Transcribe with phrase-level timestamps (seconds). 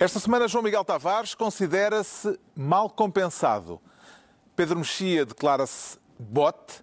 [0.00, 3.78] Esta semana, João Miguel Tavares considera-se mal compensado.
[4.56, 6.82] Pedro Mexia declara-se bote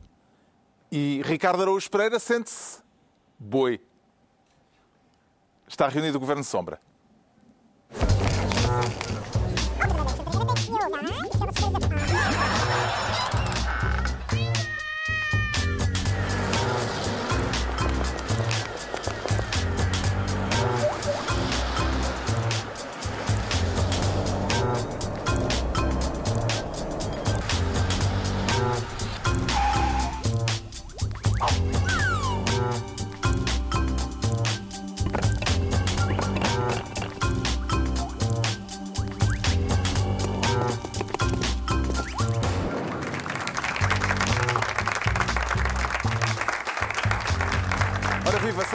[0.91, 2.79] e Ricardo Araújo Pereira sente-se
[3.39, 3.81] boi.
[5.67, 6.79] Está reunido o Governo de Sombra.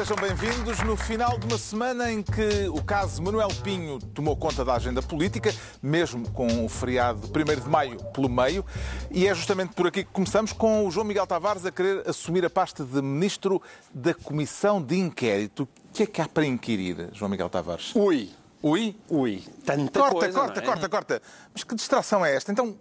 [0.04, 4.64] Sejam bem-vindos no final de uma semana em que o caso Manuel Pinho tomou conta
[4.64, 8.66] da agenda política, mesmo com o feriado de 1 de maio pelo meio,
[9.12, 12.44] e é justamente por aqui que começamos com o João Miguel Tavares a querer assumir
[12.44, 13.62] a pasta de Ministro
[13.94, 15.62] da Comissão de Inquérito.
[15.62, 17.94] O que é que há para inquirir, João Miguel Tavares?
[17.94, 18.28] Ui,
[18.60, 18.96] Ui?
[19.08, 20.62] ui, tanta Corta, coisa, corta, é?
[20.64, 21.22] corta, corta.
[21.54, 22.50] Mas que distração é esta?
[22.50, 22.76] Então,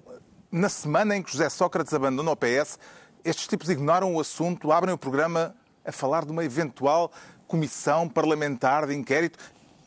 [0.51, 2.79] na semana em que José Sócrates abandona o PS,
[3.23, 7.11] estes tipos ignoram o assunto, abrem o programa a falar de uma eventual
[7.47, 9.37] comissão parlamentar de inquérito.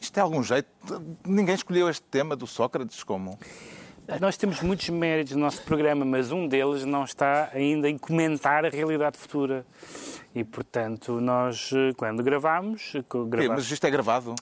[0.01, 0.69] Isto tem algum jeito?
[1.27, 3.39] Ninguém escolheu este tema do Sócrates como.
[4.21, 8.67] Nós temos muitos méritos no nosso programa, mas um deles não está ainda em comentar
[8.67, 9.65] a realidade futura.
[10.35, 12.31] E, portanto, nós, eh, quando Quê?
[13.31, 14.35] gravamos- Mas isto é gravado?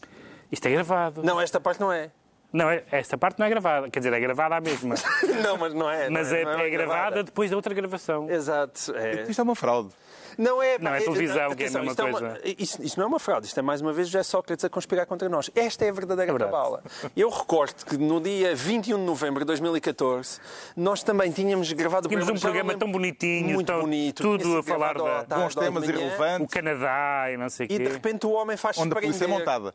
[0.51, 1.23] isto é gravado.
[1.23, 2.11] Não, esta parte não é.
[2.53, 3.89] Não, é- esta parte não é gravada.
[3.91, 4.95] Quer dizer, é gravada à mesma.
[5.43, 6.09] Não, mas não é.
[6.11, 8.29] mas não é, não é gravada depois da outra gravação.
[8.31, 8.95] Exato.
[8.97, 9.23] é.
[9.29, 9.91] Isto é uma fraude.
[10.39, 12.41] Não é, Não, é televisão, que é a mesma isto é uma- coisa.
[12.59, 15.05] isto, isto não é uma fraude, isto é mais uma vez José Sócrates a conspirar
[15.05, 15.51] contra nós.
[15.55, 16.83] Esta é a verdadeira É cabala.
[17.15, 20.41] Eu recordo que no dia 21 de novembro de 2014
[20.75, 24.63] nós também tínhamos gravado Tínhamos um já programa tão bonitinho, muito tão- bonito, tudo a
[24.63, 25.99] falar à tarde, Bons temas manhã.
[25.99, 27.79] O irrelevantes, Canadá e não sei o E quê.
[27.85, 29.75] de repente o homem faz onde a polícia é prender- montada.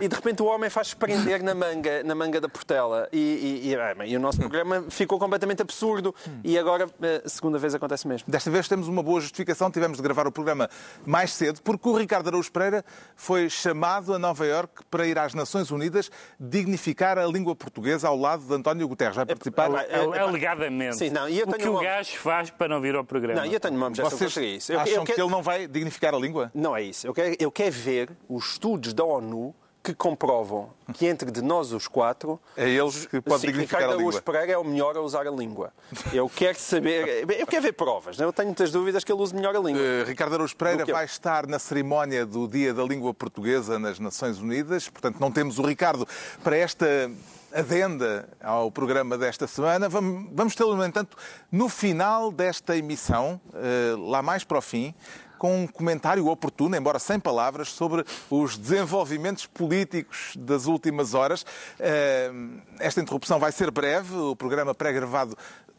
[0.00, 3.08] A E de repente o homem faz prender na manga, na manga da Portela.
[3.12, 3.18] E,
[3.64, 6.14] e- e, ah, bem, e o nosso programa ficou completamente absurdo.
[6.44, 8.30] E agora, eh, segunda vez acontece mesmo.
[8.30, 9.70] Desta vez temos uma boa justificação.
[9.70, 10.68] Tivemos de gravar o programa
[11.04, 12.84] mais cedo, porque o Ricardo Araújo Pereira
[13.16, 18.16] foi chamado a Nova Iorque para ir às Nações Unidas dignificar a língua portuguesa ao
[18.16, 19.16] lado de António Guterres.
[19.16, 19.70] Vai participar.
[19.72, 20.96] é- É- é- Alegadamente.
[20.96, 23.40] Sim, não, e eu o que o uma- gajo faz para não vir ao programa.
[23.40, 24.72] Não, e eu tenho uma objeção Vocês contra isso.
[24.72, 26.50] Eu, acham eu quero- que ele não vai dignificar a língua?
[26.54, 27.06] Não é isso.
[27.06, 29.54] Eu quero, eu quero ver os estudos da ONU
[29.86, 34.02] que comprovam que entre de nós os quatro É eles que sim, Ricardo a língua.
[34.02, 35.72] Araújo Pereira é o melhor a usar a língua.
[36.12, 38.18] Eu quero saber, eu quero ver provas.
[38.18, 38.24] né?
[38.24, 39.80] Eu tenho muitas dúvidas que ele use melhor a língua.
[39.80, 40.94] Uh, Ricardo Araújo Pereira que eu.
[40.94, 45.58] vai estar na cerimónia do Dia da Língua Portuguesa nas Nações Unidas, portanto não temos
[45.60, 46.06] o Ricardo
[46.42, 47.08] para esta
[47.54, 49.88] adenda ao programa desta semana.
[49.88, 51.16] Vamos, vamos tê-lo, no entanto,
[51.50, 54.94] no final desta emissão, uh, lá mais para o fim,
[55.38, 61.42] com um comentário oportuno, embora sem palavras, sobre os desenvolvimentos políticos das últimas horas.
[61.42, 65.36] Uh, Esta interrupção vai ser breve, o programa pré-gravado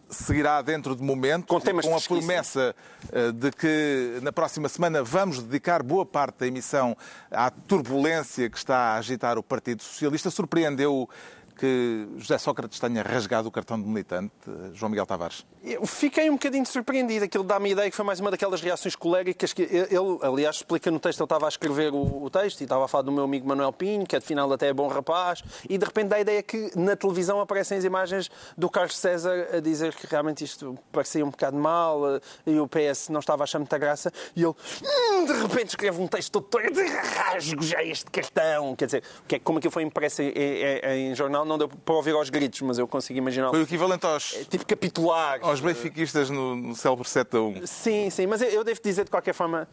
[0.09, 2.75] seguirá dentro de momento, Com com a promessa
[3.11, 6.95] eh, de que na próxima semana vamos dedicar boa parte da emissão
[7.29, 10.29] à turbulência que está a agitar o Partido Socialista.
[10.29, 11.09] Surpreendeu
[11.57, 15.45] que José Sócrates tenha rasgado o cartão de militante, eh, João Miguel Tavares?
[15.63, 17.25] Eu fiquei um bocadinho surpreendido.
[17.25, 20.89] Aquilo dá-me a ideia que foi mais uma daquelas reações coléricas que ele, aliás, explica
[20.91, 21.19] no texto.
[21.19, 23.73] Ele estava a escrever o, o texto e estava a falar do meu amigo Manuel
[23.73, 26.95] Pinho, que afinal até é bom rapaz, e de repente dá a ideia que na
[26.95, 31.57] televisão aparecem as imagens do Carlos César a dizer que realmente isto parecia um bocado
[31.57, 34.11] mal eh, e o PS não estava a achar muita graça.
[34.35, 34.53] E ele,
[34.83, 36.79] "Hum", de repente, escreve um texto todo torto,
[37.15, 38.75] rasgo já este cartão.
[38.75, 42.13] Quer dizer, é- como aquilo foi impresso em, em- em jornal, não deu para ouvir
[42.13, 43.49] aos gritos, mas eu consigo imaginar.
[43.49, 45.39] Foi o equivalente aos, Tipo capitular.
[45.41, 47.67] aos benfiquistas no, no célebre 7 a 1.
[47.67, 49.67] Sim, sim, mas eu, eu devo dizer de qualquer forma,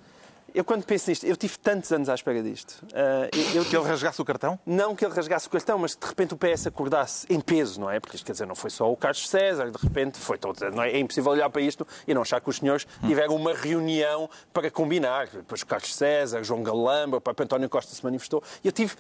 [0.55, 2.77] eu quando penso nisto, eu tive tantos anos à espera disto.
[2.95, 4.57] Ah, eu, eu Que ele rasgasse o cartão?
[4.65, 7.91] Não que ele rasgasse o cartão, mas de repente o PS acordasse em peso, não
[7.91, 7.99] é?
[7.99, 10.57] Porque isto quer dizer, não foi só o Carlos César, de repente foi todo.
[10.71, 10.93] Não é?
[10.93, 14.71] é impossível olhar para isto e não achar que os senhores tiveram uma reunião para
[14.71, 15.27] combinar.
[15.27, 18.41] Depois o Carlos César, João Galamba, o próprio António Costa se manifestou.
[18.63, 18.95] E eu tive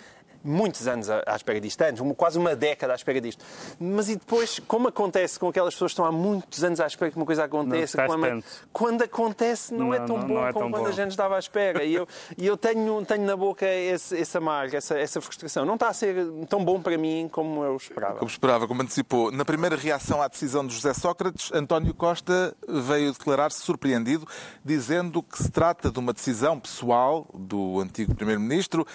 [0.45, 3.45] muitos anos à espera disto, anos, quase uma década à espera disto.
[3.81, 7.11] Mas e depois, como acontece com aquelas pessoas que estão há muitos anos à espera
[7.11, 10.47] que uma coisa aconteça, faz quando, quando acontece não, é Não, tão não- bom não
[10.47, 11.83] é como tão quando a gente estava à espera.
[11.83, 12.07] E eu,
[12.37, 15.65] e eu tenho, tenho na boca esse, esse amargo, essa, essa frustração.
[15.65, 16.17] Não está a ser
[16.49, 18.19] tão bom para mim como eu esperava.
[18.19, 19.31] Como esperava, como antecipou.
[19.33, 24.27] Na primeira reação à decisão de José Sócrates, António Costa veio declarar-se surpreendido,
[24.65, 28.87] dizendo que se trata de uma decisão pessoal do antigo Primeiro-Ministro,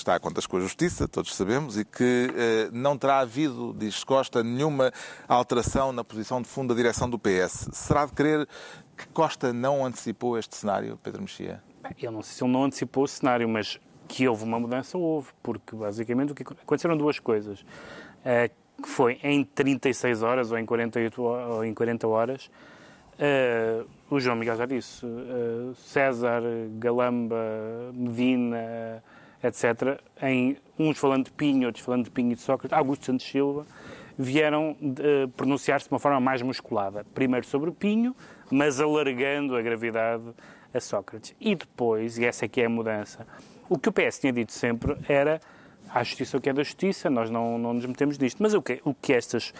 [0.00, 3.74] que está a contas com a Justiça, todos sabemos, e que eh, não terá havido,
[3.78, 4.90] diz Costa, nenhuma
[5.28, 7.68] alteração na posição de fundo da direção do PS.
[7.72, 8.48] Será de crer
[8.96, 11.62] que Costa não antecipou este cenário, Pedro Mexia?
[12.00, 15.28] Eu não sei se ele não antecipou o cenário, mas que houve uma mudança, houve,
[15.42, 17.60] porque basicamente o que aconteceram duas coisas.
[17.60, 18.50] Uh,
[18.82, 22.50] que foi em 36 horas ou em 48 ou em 40 horas,
[23.16, 26.42] uh, o João Miguel já disse, uh, César,
[26.78, 27.36] Galamba,
[27.92, 29.02] Medina,
[29.42, 33.26] etc., em, uns falando de Pinho, outros falando de Pinho e de Sócrates, Augusto Santos
[33.26, 33.66] Silva,
[34.18, 37.04] vieram uh, pronunciar-se de uma forma mais musculada.
[37.14, 38.14] Primeiro sobre Pinho,
[38.50, 40.24] mas alargando a gravidade
[40.74, 41.34] a Sócrates.
[41.40, 43.26] E depois, e essa é que é a mudança,
[43.68, 45.40] o que o PS tinha dito sempre era
[45.92, 48.40] a justiça o que é da justiça, nós não, não nos metemos nisto.
[48.42, 49.52] Mas o que, o que estas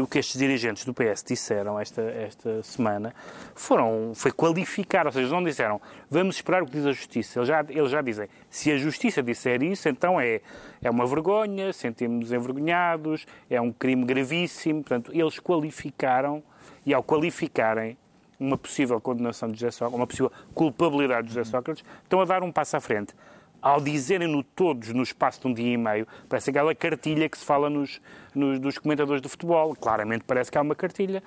[0.00, 3.14] o que estes dirigentes do PS disseram esta, esta semana
[3.54, 7.38] foram, foi qualificar, ou seja, não disseram vamos esperar o que diz a Justiça.
[7.38, 10.40] Eles já, eles já dizem, se a Justiça disser isso, então é,
[10.80, 14.82] é uma vergonha, sentimos-nos envergonhados, é um crime gravíssimo.
[14.82, 16.42] Portanto, eles qualificaram,
[16.86, 17.96] e ao qualificarem
[18.40, 22.42] uma possível condenação de José Sócrates, uma possível culpabilidade de José Sócrates, estão a dar
[22.42, 23.14] um passo à frente
[23.62, 27.44] ao dizerem-no todos no espaço de um dia e meio, parece aquela cartilha que se
[27.44, 28.00] fala nos,
[28.34, 29.74] nos, dos comentadores de futebol.
[29.74, 31.22] Claramente parece que há uma cartilha.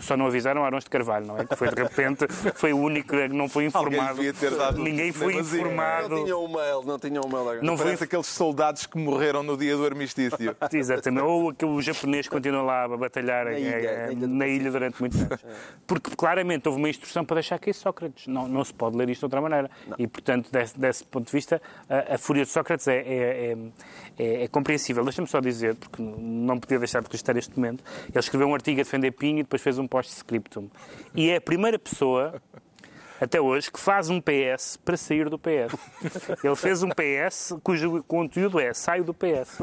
[0.00, 1.44] Só não avisaram Arões de Carvalho, não é?
[1.44, 4.20] Que foi de repente, foi o único que não foi informado.
[4.78, 6.08] Ninguém foi informado.
[6.08, 7.62] Não tinha um mail, não tinha um mail.
[7.64, 10.56] Não foi aqueles soldados que morreram no dia do armistício.
[10.72, 11.24] Exatamente.
[11.24, 15.44] Ou o japonês continua lá a batalhar na ilha, na ilha durante muitos anos.
[15.44, 15.48] É.
[15.86, 18.28] Porque claramente houve uma instrução para deixar cair Sócrates.
[18.28, 19.68] Não, não se pode ler isto de outra maneira.
[19.86, 19.96] Não.
[19.98, 23.56] E, portanto, desse, desse, ponto de vista, a, a fúria de Sócrates é, é,
[24.18, 25.04] é, é, é compreensível.
[25.04, 27.82] Deixa-me só dizer, porque não podia deixar de registrar este momento.
[28.08, 30.68] Ele escreveu um artigo a defender Pinho e depois fez um post-scriptum.
[31.14, 32.40] E é a primeira pessoa
[33.20, 35.74] até hoje, que faz um PS para sair do PS.
[36.44, 39.58] Ele fez um PS cujo conteúdo é saio do PS.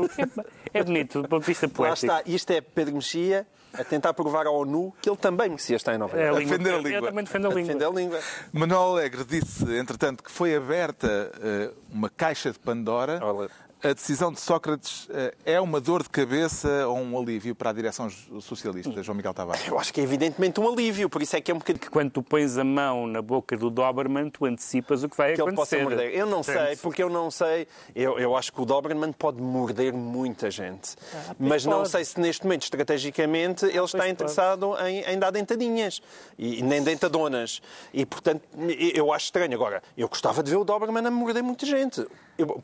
[0.74, 2.08] É, é bonito, do ponto de vista poético.
[2.08, 5.76] Lá está, isto é Pedro Mexia a tentar provar ao ONU que ele também merecia
[5.76, 6.36] estar em Nova Iorque.
[6.36, 6.98] É, a defender a língua.
[6.98, 7.88] Ele também defende a língua.
[7.88, 8.20] A língua.
[8.52, 13.20] Manuel Alegre disse, entretanto, que foi aberta uh, uma caixa de Pandora.
[13.22, 13.50] Olha
[13.84, 17.74] a decisão de Sócrates eh, é uma dor de cabeça ou um alívio para a
[17.74, 18.10] direção
[18.40, 19.68] socialista, João Miguel Tavares?
[19.68, 21.92] Eu acho que é evidentemente um alívio, por isso é que é um bocadinho...
[21.92, 25.42] Quando tu pões a mão na boca do Doberman, tu antecipas o que vai que
[25.42, 25.76] acontecer.
[25.76, 26.18] Ele possa morder.
[26.18, 26.66] Eu não Portanto...
[26.66, 27.68] sei, porque eu não sei...
[27.94, 30.96] Eu, eu acho que o Doberman pode morder muita gente.
[31.14, 31.76] Ah, mas pode.
[31.76, 36.02] não sei se neste momento, estrategicamente, ele está interessado em, em, dar dentadinhas.
[36.40, 37.62] E, nem dentadonas.
[37.94, 38.44] E, portanto,
[38.96, 39.54] eu acho estranho.
[39.54, 42.08] Agora, eu gostava de ver o Doberman a morder muita gente.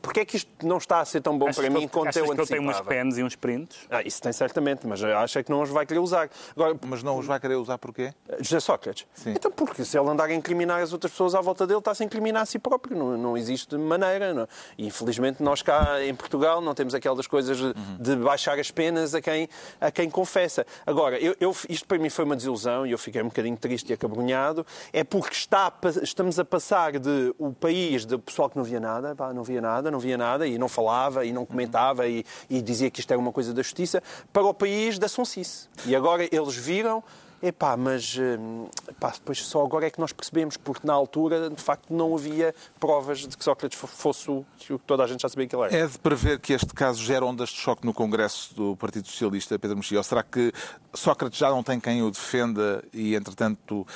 [0.02, 2.24] Porquê é que isto não está a ser tão bom achas para mim quanto eu
[2.24, 2.34] antecipava?
[2.34, 3.78] que ele tem umas pens e uns prints?
[3.90, 6.28] Ah, isso tem certamente, mas acho é que não os vai querer usar.
[6.54, 8.12] Agora, mas não os vai querer usar porquê?
[8.40, 9.06] José Sócrates.
[9.14, 9.30] Sim.
[9.32, 12.06] Então porque se ele andar a incriminar as outras pessoas à volta dele, está-se a
[12.06, 12.96] incriminar a si próprio.
[12.96, 14.32] Não, não existe maneira.
[14.32, 14.48] Não.
[14.78, 17.96] E infelizmente nós cá em Portugal não temos aquelas coisas de, uhum.
[17.98, 19.48] de baixar as penas a quem,
[19.80, 20.66] a quem confessa.
[20.86, 23.90] Agora, eu, eu, isto para mim foi uma desilusão e eu fiquei um bocadinho triste
[23.90, 24.64] e acabrunhado.
[24.92, 25.72] É porque está,
[26.02, 29.60] estamos a passar de o país do pessoal que não via nada, pá, não via
[29.60, 33.00] nada, não via nada, nada e não falava e não comentava e, e dizia que
[33.00, 34.02] isto era uma coisa da justiça,
[34.32, 35.68] para o país da sonsice.
[35.86, 37.02] E agora eles viram
[37.42, 41.62] Epá, mas hum, epá, depois só agora é que nós percebemos, porque na altura, de
[41.62, 45.46] facto, não havia provas de que Sócrates fosse o que toda a gente já sabia
[45.46, 45.76] que ele era.
[45.76, 49.58] É de prever que este caso gera ondas de choque no Congresso do Partido Socialista,
[49.58, 49.96] Pedro Mexia?
[49.96, 50.52] Ou será que
[50.92, 53.86] Sócrates já não tem quem o defenda e, entretanto,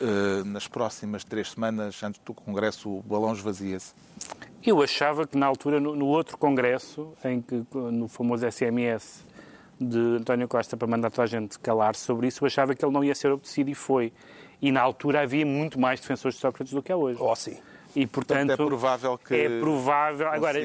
[0.00, 3.92] eh, nas próximas três semanas, antes do Congresso, o balão esvazia-se?
[4.64, 9.24] Eu achava que na altura, no, no, outro congresso, em que, no famoso SMS
[9.82, 12.92] de António Costa para mandar toda a gente calar sobre isso, eu achava que ele
[12.92, 14.12] não ia ser obedecido e foi.
[14.60, 17.18] E na altura havia muito mais defensores de Sócrates do que há hoje.
[17.20, 17.58] Oh, sim.
[17.94, 19.34] E, portanto, portanto, é provável que.
[19.34, 20.28] É provável.
[20.28, 20.58] Agora,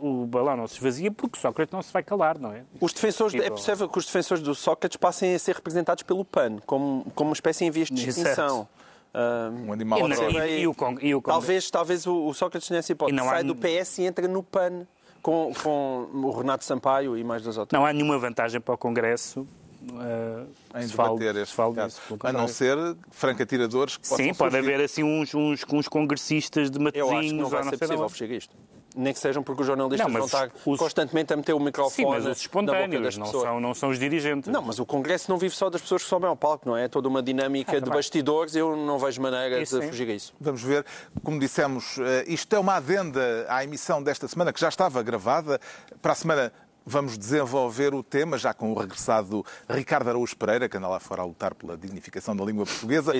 [0.00, 2.62] o, o, balão não se esvazia porque Sócrates não se vai calar, não é?
[2.80, 6.58] Os defensores, é possível que os defensores do Sócrates passem a ser representados pelo PAN,
[6.66, 8.68] como, como uma espécie em vias de extinção.
[9.12, 13.18] Um animal e, e, e, o, e o Talvez, talvez o, o Sócrates nessa hipótese
[13.18, 13.42] sai há...
[13.42, 14.86] do PS e entra no PAN
[15.22, 17.78] com, com o Renato Sampaio e mais dois outros.
[17.78, 19.46] Não há nenhuma vantagem para o Congresso
[19.82, 20.46] Uh,
[20.78, 21.98] em debater este caso.
[22.22, 22.76] A não ser
[23.10, 27.10] franca-tiradores que Sim, pode haver assim uns, uns, uns congressistas de matozinhos.
[27.10, 28.54] Eu acho que não vai ser possível fugir isto
[28.96, 30.78] nem que sejam porque os jornalistas não, vão estar os...
[30.78, 34.52] constantemente a meter o microfone Sim, mas os espontâneos, não são, não são os dirigentes.
[34.52, 36.84] Não, mas o Congresso não vive só das pessoas que sobem ao palco, não é?
[36.84, 39.90] É toda uma dinâmica ah, de bastidores eu não vejo maneira isso, de sim.
[39.90, 40.32] fugir a isso.
[40.40, 40.84] Vamos ver,
[41.22, 45.60] como dissemos, eh, isto é uma adenda à emissão desta semana, que já estava gravada.
[46.00, 46.52] Para a semana
[46.86, 51.22] Vamos desenvolver o tema, já com o regressado Ricardo Araújo Pereira, que anda lá fora
[51.22, 53.12] a lutar pela dignificação da língua portuguesa.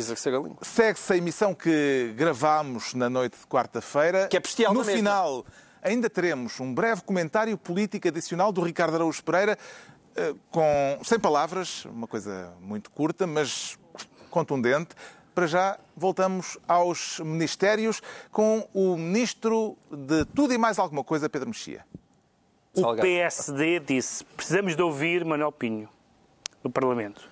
[0.62, 4.28] Segue-se a emissão que gravámos na noite de quarta-feira.
[4.28, 5.44] Que é bestial No final,
[5.82, 9.56] Ainda teremos um breve comentário político adicional do Ricardo Araújo Pereira,
[10.14, 13.78] eh, com, sem palavras, uma coisa muito curta, mas
[14.28, 14.94] contundente.
[15.34, 21.48] Para já, voltamos aos ministérios com o ministro de tudo e mais alguma coisa, Pedro
[21.48, 21.84] Mexia.
[22.74, 22.94] O.
[22.94, 25.88] PSD disse: precisamos de ouvir Manuel Pinho
[26.62, 27.28] no Parlamento.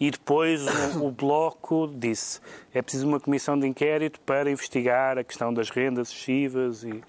[0.00, 0.62] E depois
[0.96, 2.40] o, o Bloco disse:
[2.74, 7.02] é preciso uma comissão de inquérito para investigar a questão das rendas excessivas e,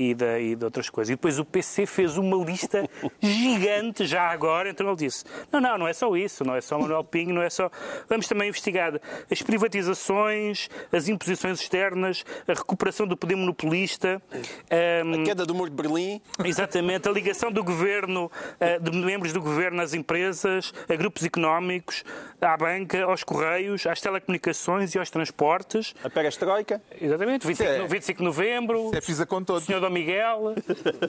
[0.00, 1.10] e, da, e de outras coisas.
[1.10, 2.88] E depois o PC fez uma lista
[3.20, 6.78] gigante já agora, então ele disse: não, não, não é só isso, não é só
[6.78, 7.70] Manuel Pinho, não é só.
[8.08, 14.22] Vamos também investigar as privatizações, as imposições externas, a recuperação do poder monopolista.
[14.70, 16.20] ahm, A queda do muro de Berlim.
[16.44, 22.04] Exatamente, a ligação do governo, eh, de membros do governo às empresas, a grupos económicos,
[22.40, 25.94] à banca, aos correios, às telecomunicações e aos transportes.
[26.04, 26.80] A perestroika.
[27.00, 27.78] Exatamente, 25, É.
[27.78, 28.90] no- 25 de novembro.
[28.94, 29.64] É pisa com O todos.
[29.64, 30.54] senhor Dom Miguel.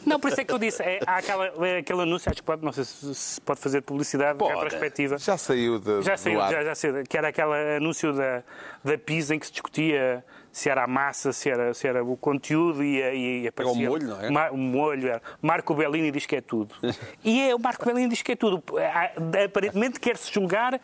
[0.05, 0.81] Não, por isso é que eu disse.
[0.81, 3.81] É, há aquela, é aquele anúncio, acho que pode, não sei se se pode fazer
[3.81, 4.53] publicidade Pode.
[4.53, 5.17] retrospectiva.
[5.17, 8.43] Já saiu de, Já saiu, já, já saiu, que era aquele anúncio da,
[8.83, 12.17] da PISA em que se discutia se era a massa, se era, se era o
[12.17, 13.89] conteúdo e, e, e aparecia...
[13.89, 14.29] molho, não é?
[14.29, 15.21] Ma- o molho, era.
[15.41, 16.75] Marco Bellini diz que é tudo.
[17.23, 18.61] e é, o Marco Bellini diz que é tudo.
[18.77, 20.79] Há- Aparentemente quer-se julgar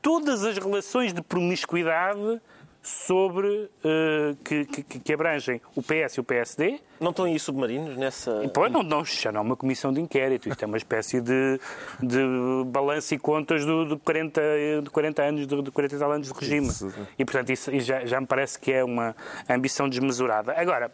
[0.00, 2.40] todas as relações de promiscuidade
[2.82, 6.80] sobre eh, que, que, que abrangem o PS e o PSD.
[6.98, 8.50] Não estão aí submarinos nessa.
[8.54, 11.60] Pois não, não, já não é uma comissão de inquérito, isto é uma espécie de,
[12.02, 12.20] de
[12.66, 14.40] balanço e contas do, de, 40,
[14.82, 16.68] de 40 anos, de, de 40 e tal anos de regime.
[16.68, 16.92] Isso.
[17.18, 19.14] E, portanto, isso já, já me parece que é uma
[19.48, 20.54] ambição desmesurada.
[20.56, 20.90] Agora,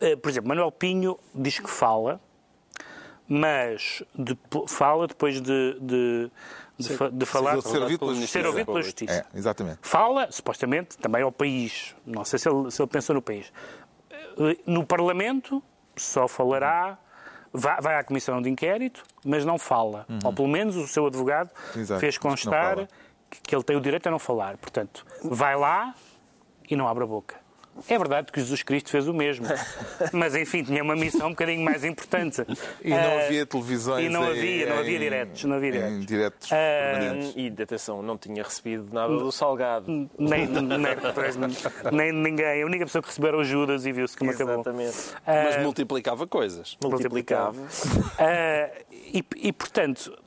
[0.00, 2.20] eh, por exemplo, Manuel Pinho diz que fala,
[3.28, 6.30] mas depo- fala depois de, de,
[6.78, 7.60] de, fa- de falar...
[7.62, 8.32] ser ouvido pela Justiça.
[8.40, 9.12] ser ouvido pela Justiça.
[9.12, 9.78] É, exatamente.
[9.82, 11.94] Fala, supostamente, também ao país.
[12.06, 13.52] Não sei se ele, se ele pensou no país.
[14.38, 15.62] Eh, No Parlamento,
[15.96, 16.98] só falará,
[17.52, 20.06] vai, vai à Comissão de Inquérito, mas não fala.
[20.24, 21.80] Ou pelo menos o seu advogado Uhum.
[21.80, 22.86] Exato, fez constar
[23.42, 24.56] que ele tem o direito a não falar.
[24.58, 25.94] Portanto, vai lá
[26.68, 27.36] e não abre a boca.
[27.88, 29.46] É verdade que Jesus Cristo fez o mesmo.
[30.12, 32.42] Mas, enfim, tinha uma missão um bocadinho mais importante.
[32.82, 34.06] E não Eh, havia televisões.
[34.06, 36.06] e não em- havia, não havia em- diretos, não havia em diretos.
[36.06, 36.56] diretos Ah,
[36.98, 37.34] permanentes.
[37.36, 39.86] E, atenção, não tinha recebido nada do salgado.
[40.18, 40.78] Nem, nem,
[41.92, 42.62] nem ninguém.
[42.62, 44.54] A única pessoa que recebeu era o Judas e viu-se como acabou.
[44.54, 44.96] Exatamente.
[45.26, 46.76] Mas multiplicava coisas.
[46.82, 47.56] Multiplicava.
[48.18, 50.25] Ah, e, e, portanto, ah,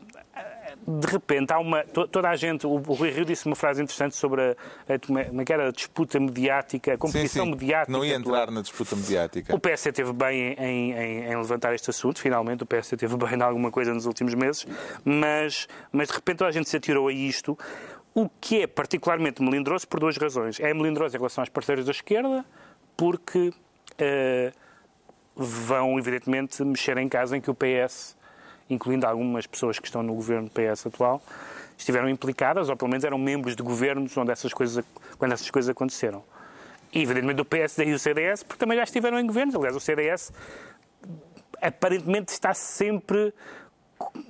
[0.89, 1.83] de repente há uma.
[1.83, 2.65] to- Toda a gente.
[2.65, 5.67] O, Rui Rio disse uma frase interessante sobre a, a, como é- é que era,
[5.67, 7.51] a disputa mediática, a Sim, competição sim.
[7.51, 7.91] mediática.
[7.91, 9.55] Não ia entrar na disputa mediática.
[9.55, 13.35] O PS teve bem em, em- em levantar este assunto, finalmente o PS teve bem
[13.37, 14.65] em alguma coisa nos últimos meses,
[15.05, 17.57] mas, mas de repente toda a gente se atirou a isto,
[18.15, 20.59] o que é particularmente melindroso por duas razões.
[20.59, 22.43] É melindroso em relação aos parceiros da esquerda,
[22.97, 23.53] porque
[23.97, 24.51] eh,
[25.35, 28.17] vão, evidentemente, mexer em casa em que o PS,
[28.69, 31.21] incluindo algumas pessoas que estão no governo PS atual,
[31.77, 34.83] estiveram implicadas, ou pelo menos eram membros de governos onde essas coisas,
[35.17, 36.23] quando essas coisas aconteceram.
[36.93, 39.55] E, evidentemente, o PSD e o CDS, porque também já estiveram em governos.
[39.55, 40.31] Aliás, o CDS
[41.61, 43.33] aparentemente está sempre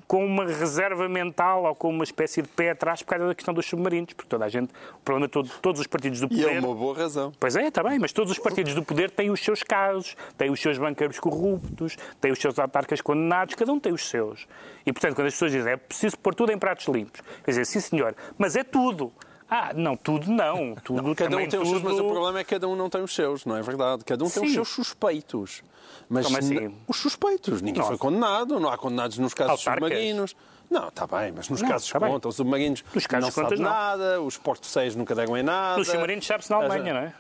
[0.08, 3.54] com uma reserva mental ou com uma espécie de pé atrás por causa da questão
[3.54, 6.30] dos submarinos, porque toda a gente, o problema é todo, todos os partidos do E
[6.30, 6.56] poder...
[6.56, 7.32] é uma boa razão.
[7.40, 10.50] Pois é, está bem, mas todos os partidos do poder têm os seus casos, têm
[10.50, 14.48] os seus banqueiros corruptos, têm os seus autarcas condenados, cada um tem os seus.
[14.86, 17.66] E, portanto, quando as pessoas dizem é preciso pôr tudo em pratos limpos, quer dizer,
[17.66, 19.14] sim senhor, mas é tudo.
[19.50, 20.76] Ah, não, tudo não.
[20.84, 21.90] Tudo Cada também um tem os seus, tudo...
[21.90, 24.04] mas o problema é que cada um não tem os seus, não é verdade?
[24.06, 24.56] Cada um tem os Sim.
[24.56, 25.64] seus suspeitos.
[26.10, 26.56] Mas Como assim?
[26.56, 27.62] n- os suspeitos.
[27.62, 27.88] Ninguém Não.
[27.88, 29.90] foi condenado, não há condenados nos casos Autarcas?
[29.90, 30.36] submarinos.
[30.70, 32.02] Não, está bem, mas nos Não, casos bem.
[32.12, 33.70] conta, os submarinos Nos casos não de contas, sabe não.
[33.70, 35.78] nada, os portos 6 nunca deram em nada.
[35.78, 37.14] Nos submarinos sabe-se na Alemanha, não é?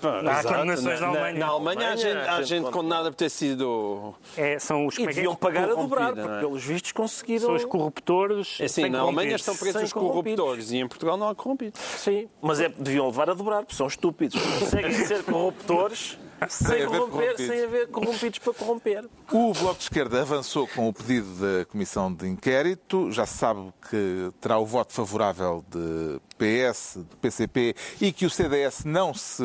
[0.00, 1.38] Pá, Há condenações na Alemanha.
[1.38, 4.12] Na Alemanha há gente, há gente gente con- condenada por ter sido.
[4.36, 5.06] É, são os, é que é?
[5.06, 6.40] deviam pagar a dobrar, porque é?
[6.40, 7.46] pelos vistos conseguiram.
[7.46, 8.56] São os corruptores.
[8.60, 11.80] É assim, na Alemanha estão presos os corruptores e em Portugal não há corrompidos.
[11.80, 14.40] Sim, mas é, deviam levar a dobrar, porque são estúpidos.
[14.58, 16.18] Conseguem ser corruptores
[16.48, 17.46] sem, haver corromper, corrompidos.
[17.46, 19.04] sem haver corrompidos para corromper.
[19.32, 23.10] O Bloco de Esquerda avançou com o pedido da Comissão de Inquérito.
[23.10, 28.30] Já se sabe que terá o voto favorável de PS, de PCP e que o
[28.30, 29.42] CDS não se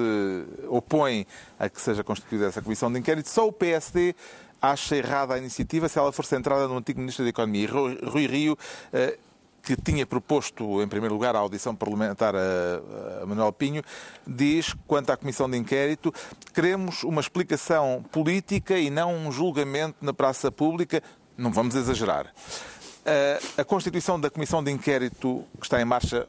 [0.68, 1.26] opõe
[1.58, 3.30] a que seja constituída essa Comissão de Inquérito.
[3.30, 4.16] Só o PSD
[4.62, 7.70] acha errada a iniciativa se ela for centrada no antigo Ministro da Economia.
[7.70, 8.58] Rui Rui Rio
[8.94, 9.18] eh,
[9.64, 13.82] que tinha proposto, em primeiro lugar, a audição parlamentar a, a Manuel Pinho,
[14.28, 16.14] diz, quanto à Comissão de Inquérito,
[16.54, 21.02] queremos uma explicação política e não um julgamento na praça pública.
[21.38, 22.32] Não vamos exagerar.
[23.06, 26.28] Eh, a constituição da Comissão de Inquérito que está em marcha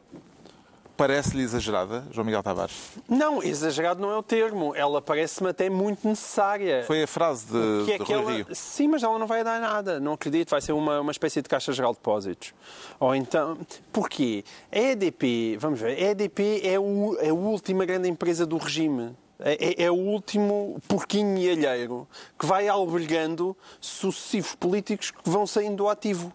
[0.95, 2.73] parece-lhe exagerada, João Miguel Tavares?
[3.07, 4.73] Não, exagerado não é o termo.
[4.75, 6.83] Ela parece-me até muito necessária.
[6.85, 8.31] Foi a frase de, que é de que ela...
[8.31, 8.47] Rio.
[8.51, 9.99] Sim, mas ela não vai dar nada.
[9.99, 10.49] Não acredito.
[10.49, 12.53] Vai ser uma, uma espécie de caixa geral de depósitos.
[12.99, 13.57] Ou então...
[13.91, 14.43] Porquê?
[14.71, 19.15] A EDP, vamos ver, a EDP é, o, é a última grande empresa do regime.
[19.39, 22.07] É, é- é o último porquinho e alheiro
[22.39, 26.33] que vai albergando sucessivos políticos que vão saindo do ativo.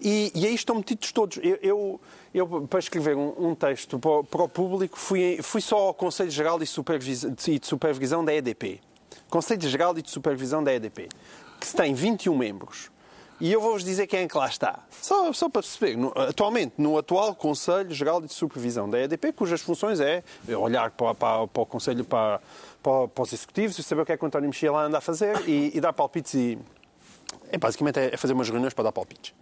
[0.00, 1.38] E, e aí estão metidos todos.
[1.42, 2.00] Eu, eu-
[2.34, 5.94] eu, para escrever um, um texto para, o- para o público, fui, fui só ao
[5.94, 8.80] Conselho Geral de e de Supervisão da EDP.
[9.30, 11.08] Conselho Geral e de Supervisão da EDP,
[11.60, 12.90] que tem 21 membros.
[13.40, 14.78] E eu vou-vos dizer quem é que lá está.
[15.02, 15.96] Só, só para perceber.
[15.96, 20.22] No- atualmente, no atual Conselho Geral de Supervisão da EDP, cujas funções é
[20.58, 22.40] olhar para, para- para o Conselho, para,
[22.82, 24.98] para, para os executivos e saber o que é que o António Mexia lá anda
[24.98, 26.58] a fazer e, e dar palpites e,
[27.50, 29.34] é, basicamente é fazer umas reuniões para dar palpites.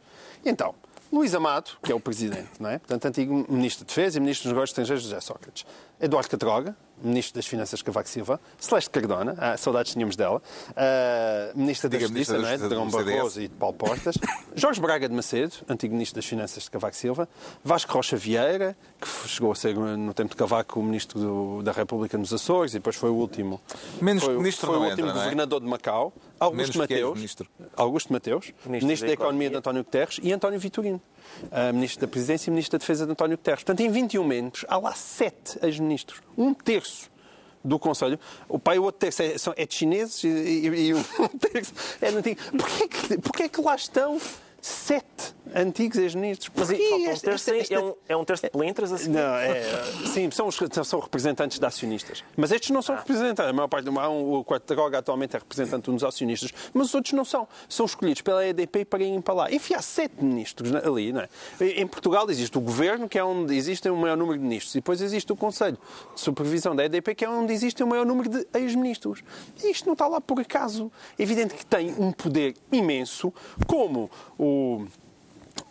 [0.44, 0.74] E então,
[1.12, 2.78] Luís Amado, que é o presidente, não é?
[2.78, 5.64] Portanto, antigo ministro de Defesa e ministro dos Negócios Estrangeiros José Sócrates.
[6.00, 8.40] Eduardo Catroga, ministro das Finanças Cavaco Silva.
[8.58, 10.42] Celeste Cardona, ah, saudades tínhamos dela.
[10.76, 12.86] Ah, ministra da Diga, Justiça, ministra não é?
[12.88, 13.14] De CDS.
[13.16, 14.16] Barroso e de Paulo Portas.
[14.56, 17.28] Jorge Braga de Macedo, antigo ministro das Finanças de Cavaco Silva.
[17.62, 21.70] Vasco Rocha Vieira, que chegou a ser, no tempo de Cavaco, o ministro do- da
[21.72, 23.60] República nos Açores e depois foi o último.
[24.00, 25.22] Menos foi, o- ministro foi o último entra, é?
[25.22, 26.12] governador de Macau.
[26.40, 27.14] Augusto é Mateus.
[27.16, 27.48] ministro.
[27.76, 29.56] Augusto Mateus, ministro, Ministro da, da Economia de.
[29.56, 31.00] António Guterres e António Vitorino,
[31.50, 33.62] ah, ministro da Presidência e ministro da Defesa de António Guterres.
[33.64, 36.20] Portanto, em 21 membros, há lá sete ex-ministros.
[36.36, 37.10] Um terço
[37.64, 38.18] do Conselho.
[38.48, 41.02] O pai e o outro terço é, são- é de chineses e, e- e um
[41.38, 42.40] terço é de antigo.
[42.58, 44.20] Porquê que, porquê que lá estão
[44.64, 46.50] sete antigos ex-ministros?
[46.56, 46.74] Mas um
[47.08, 49.10] esta- terço, esta- esta- é, um, é um terço de pelintras a seguir?
[49.14, 49.62] não, é,
[50.12, 52.24] sim, são, os, são representantes de acionistas.
[52.34, 53.44] Mas estes não são representantes.
[53.50, 56.94] A maior parte do há um, o Quatroga atualmente é representante dos acionistas, mas os
[56.94, 57.46] outros não são.
[57.68, 59.52] São escolhidos pela EDP para irem para lá.
[59.52, 61.28] Enfim, há sete ministros ali, não é?
[61.60, 64.78] Em Portugal existe o governo, que é onde existe o maior número de ministros, e
[64.78, 65.76] depois existe o Conselho
[66.14, 69.22] de Supervisão da EDP, que é onde existe o maior número de ex-ministros.
[69.62, 70.90] E isto não está lá por acaso.
[71.18, 73.30] É evidente que tem um poder imenso,
[73.66, 74.53] como o.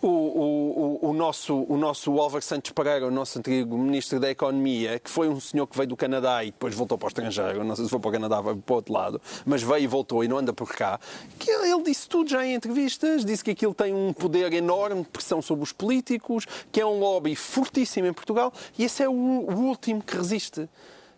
[0.02, 4.30] O, o, o, o nosso, o nosso Álvaro Santos Pereira, o nosso antigo Ministro da
[4.30, 7.64] Economia, que foi um senhor que veio do Canadá e depois voltou para o estrangeiro,
[7.64, 9.88] não sei se foi para o Canadá ou para o outro lado, mas veio e
[9.88, 11.00] voltou e não anda por cá,
[11.40, 15.02] que ele ele disse tudo já em entrevistas, disse que aquilo tem um poder enorme
[15.02, 18.54] de pressão sobre os políticos, que é um lobby fortíssimo em Portugal.
[18.78, 20.70] E esse é o, o último que resiste.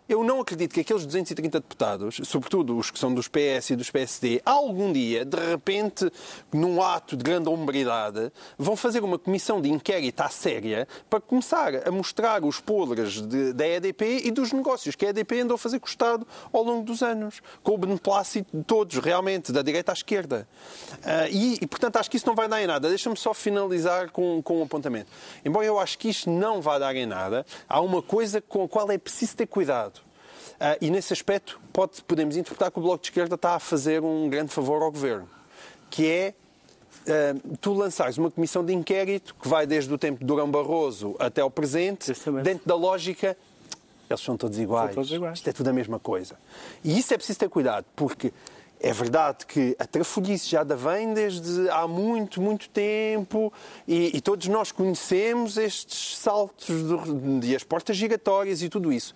[0.08, 3.90] Eu não acredito que aqueles 230 deputados, sobretudo os que são dos PS e dos
[3.90, 6.08] PSD, algum dia, de repente,
[6.52, 11.86] num ato de grande hombridade, vão fazer uma comissão de inquérito à séria para começar
[11.88, 15.58] a mostrar os podres de- da EDP e dos negócios que a EDP andou a
[15.58, 19.60] fazer com o Estado ao longo dos anos, com o beneplácito de todos, realmente, da
[19.60, 20.46] direita à esquerda.
[21.02, 22.88] Ah, e, e, portanto, acho que isso não vai dar em nada.
[22.88, 25.10] Deixa-me só finalizar com, com um apontamento.
[25.44, 28.68] Embora eu acho que isto não vai dar em nada, há uma coisa com a
[28.68, 29.95] qual é preciso ter cuidado.
[30.58, 34.02] Ah, e nesse aspecto pode- podemos interpretar que o Bloco de Esquerda está a fazer
[34.02, 35.28] um grande favor ao Governo,
[35.90, 36.34] que é
[37.08, 41.14] ah, tu lançares uma comissão de inquérito que vai desde o tempo de Durão Barroso
[41.18, 42.44] até ao presente, Justamente.
[42.44, 43.36] dentro da lógica
[44.08, 44.94] eles são todos iguais.
[44.94, 45.38] todos iguais.
[45.38, 46.36] Isto é tudo a mesma coisa.
[46.84, 48.32] E isso é preciso ter cuidado, porque
[48.80, 53.52] é verdade que a trafolhice já vem desde há muito, muito tempo
[53.86, 59.12] e, e todos nós conhecemos estes saltos do- e as portas giratórias e tudo isso.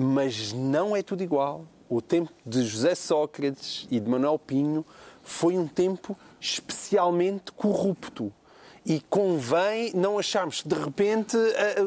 [0.00, 1.66] Mas não é tudo igual.
[1.88, 4.86] O tempo de José Sócrates e de Manuel Pinho
[5.24, 8.32] foi um tempo especialmente corrupto.
[8.86, 11.36] E convém não acharmos que de repente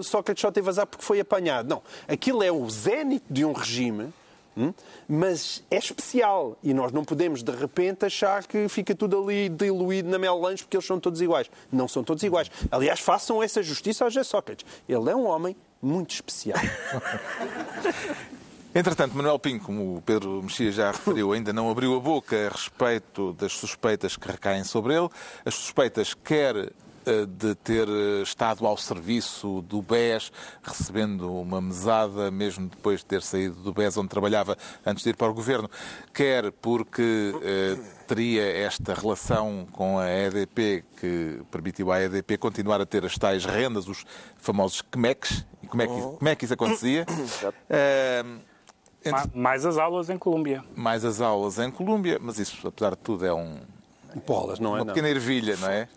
[0.04, 1.69] Sócrates só teve azar porque foi apanhado.
[1.69, 1.82] Não.
[2.06, 4.13] Aquilo é o zénite de um regime,
[4.58, 4.74] hum,
[5.08, 6.58] mas é especial.
[6.62, 10.76] E nós não podemos de repente achar que fica tudo ali diluído na melange porque
[10.76, 11.50] eles são todos iguais.
[11.71, 12.52] Não são todos iguais.
[12.69, 14.65] Aliás, façam essa justiça ao José Sócrates.
[14.89, 16.60] Ele é um homem muito especial.
[18.74, 22.50] Entretanto, Manuel Pinho, como o Pedro Mexia já referiu, ainda não abriu a boca a
[22.50, 25.10] respeito das suspeitas que recaem sobre ele.
[25.44, 26.72] As suspeitas quer
[27.04, 33.08] eh, de ter eh, estado ao serviço do BES, recebendo uma mesada, mesmo depois de
[33.08, 35.70] ter saído do BES, onde trabalhava antes de ir para o governo,
[36.13, 37.78] quer porque eh,
[38.15, 43.45] teria esta relação com a EDP que permitiu à EDP continuar a ter as tais
[43.45, 44.04] rendas, os
[44.38, 45.45] famosos CMECs.
[45.63, 47.06] E como é que, como é que isso acontecia?
[47.69, 48.24] Eh,
[49.12, 50.63] Ma- Mais as aulas em Colômbia.
[50.76, 53.56] mais as aulas em Colômbia, mas isso, apesar de tudo, é um,
[54.28, 54.80] Bolas, não é?
[54.80, 54.86] uma Não.
[54.88, 55.88] pequena ervilha, não é?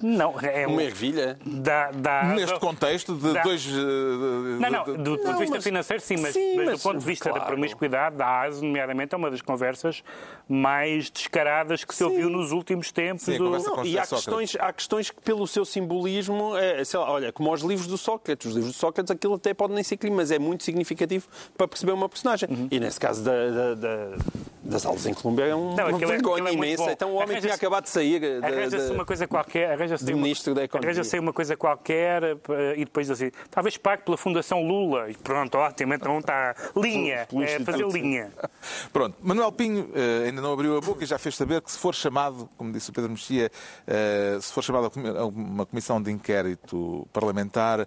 [0.00, 1.38] Não, é Uma um- ervilha?
[1.44, 3.66] dá, dá, Neste contexto de Dá- dois.
[3.66, 6.66] eh, Não, não, de- do ponto Não, de vista mas- financeiro, sim, mas, sim, mas
[6.66, 7.46] mas, do ponto de vista da claro.
[7.46, 10.02] promiscuidade, a ASE, nomeadamente, é uma das conversas
[10.48, 13.24] mais descaradas que se ouviu nos últimos tempos.
[13.24, 17.10] Sim, do- Não, e há questões, há questões que, pelo seu simbolismo, é, sei lá,
[17.10, 18.46] olha, como os livros do Sócrates.
[18.46, 21.68] Os livros do Sócrates, aquilo até pode nem ser crime, mas é muito significativo para
[21.68, 22.48] perceber uma personagem.
[22.50, 22.68] Uhum.
[22.70, 24.16] E nesse caso da- da- da-
[24.62, 26.84] das aulas em Colômbia é um, Não, uma aquilo é- vergonha é imensa.
[26.84, 26.90] bom.
[26.90, 28.20] Então o homem tinha acabado de sair.
[28.20, 30.90] da- Arranja-se da- uma coisa qualquer, arranja-se do uma, Ministro da Economia.
[30.90, 35.10] arranja-se uma coisa qualquer eh, e depois assim, talvez pague pela Fundação Lula.
[35.10, 38.30] E pronto, ótimo, então está linha, Pelo é fazer linha.
[38.92, 41.78] Pronto, Manuel Pinho eh, ainda não abriu a boca e já fez saber que se
[41.78, 43.50] for chamado, como disse o Pedro Mexia,
[44.40, 47.86] se for chamado a uma comissão de inquérito parlamentar,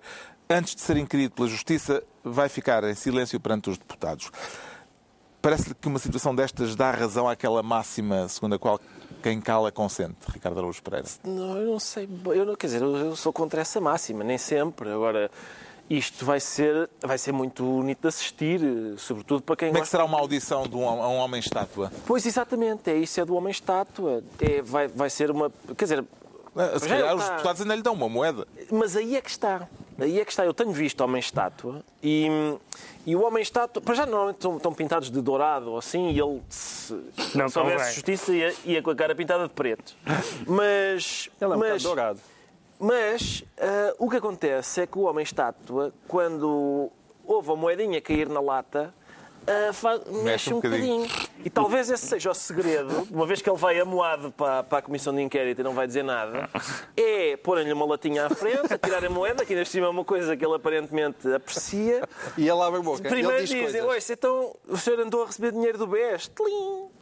[0.50, 4.32] antes de ser inquirido pela Justiça, vai ficar em silêncio perante os deputados.
[5.42, 8.80] Parece-lhe que uma situação destas dá razão àquela máxima segundo a qual
[9.24, 11.08] quem cala consente, Ricardo Araújo Pereira.
[11.24, 12.08] Não, eu não sei.
[12.28, 14.90] Eu não, quer dizer, eu, eu sou contra essa máxima, nem sempre.
[14.90, 15.32] Agora,
[15.90, 18.60] isto vai ser, vai ser muito bonito de assistir,
[18.98, 21.92] sobretudo para quem Como é que será uma audição de um, a um homem-estátua?
[22.06, 24.22] Pois, exatamente, é isso, é do homem-estátua.
[24.40, 25.50] É, vai, vai ser uma.
[25.78, 26.06] Quer dizer,
[26.80, 28.48] Se calhar os está- deputados ainda lhe dão uma moeda.
[28.72, 29.68] Mas aí é que está.
[30.00, 30.46] Aí é que está.
[30.46, 32.28] Eu tenho visto Homem-Estátua e,
[33.06, 36.42] e o Homem-Estátua, para já normalmente estão, estão pintados de dourado ou assim, e ele,
[36.50, 36.94] se,
[37.36, 39.96] Não se houvesse justiça, ia, ia com a cara pintada de preto.
[40.48, 41.30] Mas.
[41.40, 42.20] Ele é um mas, bocado dourado.
[42.80, 46.92] Mas ah, o que acontece é que o Homem-Estátua, quando
[47.26, 48.94] houve a moedinha cair na lata,
[49.48, 51.08] ah, fa- mexe um um bocadinho.
[51.44, 54.82] E talvez esse seja o segredo, uma vez que ele vai amoado para, para a
[54.82, 56.50] comissão de inquérito e não vai dizer nada,
[56.96, 60.38] é porem-lhe uma latinha à frente, atirar a moeda, que ainda cima é uma coisa
[60.38, 62.08] que ele aparentemente aprecia.
[62.38, 63.02] E ele abre a boca.
[63.10, 63.84] Primeiro ele diz dizem, coisas.
[63.86, 66.28] "Oiça, então o senhor andou a receber dinheiro do BES.
[66.30, 66.93] Tlim!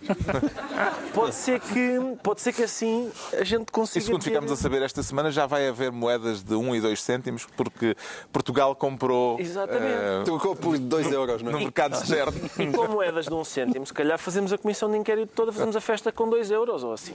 [1.14, 3.98] pode, ser que, pode ser que assim a gente consiga.
[3.98, 6.80] E segundo ter- ficamos a saber, esta semana já vai haver moedas de 1 e
[6.80, 7.96] 2 cêntimos, porque
[8.32, 10.24] Portugal comprou Exatamente.
[10.24, 11.62] Trocou por 2 euros, não no é?
[11.62, 12.32] mercado externo.
[12.58, 15.76] E com moedas de um cêntimo, se calhar fazemos a comissão de inquérito toda, fazemos
[15.76, 17.14] a festa com 2 euros ou assim.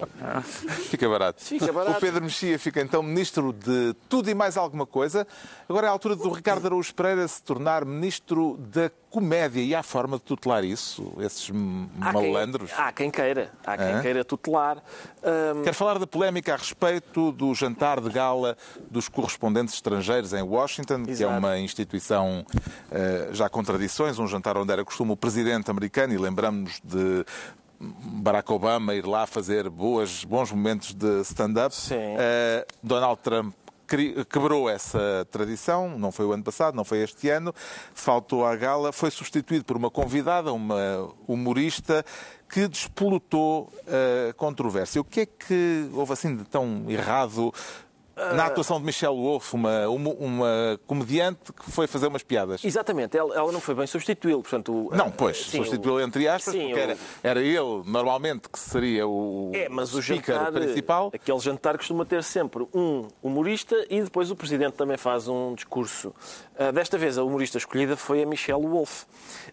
[0.89, 1.43] Fica barato.
[1.43, 1.97] Fica barato.
[1.97, 5.27] O Pedro Mexia fica então ministro de tudo e mais alguma coisa.
[5.67, 9.61] Agora é a altura do Ricardo Araújo Pereira se tornar ministro da comédia.
[9.61, 11.49] E há forma de tutelar isso, esses
[12.01, 12.71] Há quem- malandros?
[12.77, 14.01] há quem queira, há quem Hã?
[14.01, 14.77] queira tutelar.
[15.23, 18.57] Hum, Quero falar da polémica a respeito do jantar de gala
[18.91, 21.37] dos correspondentes estrangeiros em Washington, que é Exato.
[21.37, 22.45] uma instituição
[22.91, 27.25] eh, já com tradições, um jantar onde era costume o presidente americano, e lembramos de
[27.79, 31.73] Barack Obama ir lá fazer boas, bons momentos de stand-up.
[31.91, 33.53] Eh, Donald Trump
[34.29, 37.53] quebrou essa tradição, não foi o ano passado, não foi este ano,
[37.93, 42.03] faltou à gala, foi substituído por uma convidada, uma humorista,
[42.49, 45.01] que despolutou a controvérsia.
[45.01, 47.53] O que é que houve assim de tão errado
[48.15, 52.63] na atuação de Michelle Wolf, uma, uma, uma comediante que foi fazer umas piadas?
[52.63, 54.41] Exatamente, ela, ela não foi bem substituí-lo.
[54.41, 58.47] Portanto, o- Não, pois, sim, substituiu entre aspas, sim, porque o- era, era ele, normalmente,
[58.49, 61.11] que seria o É, mas o jantar, principal.
[61.13, 66.13] aquele jantar costuma ter sempre um humorista e depois o presidente também faz um discurso.
[66.57, 69.03] Ah, desta vez a humorista escolhida foi a Michelle Wolf.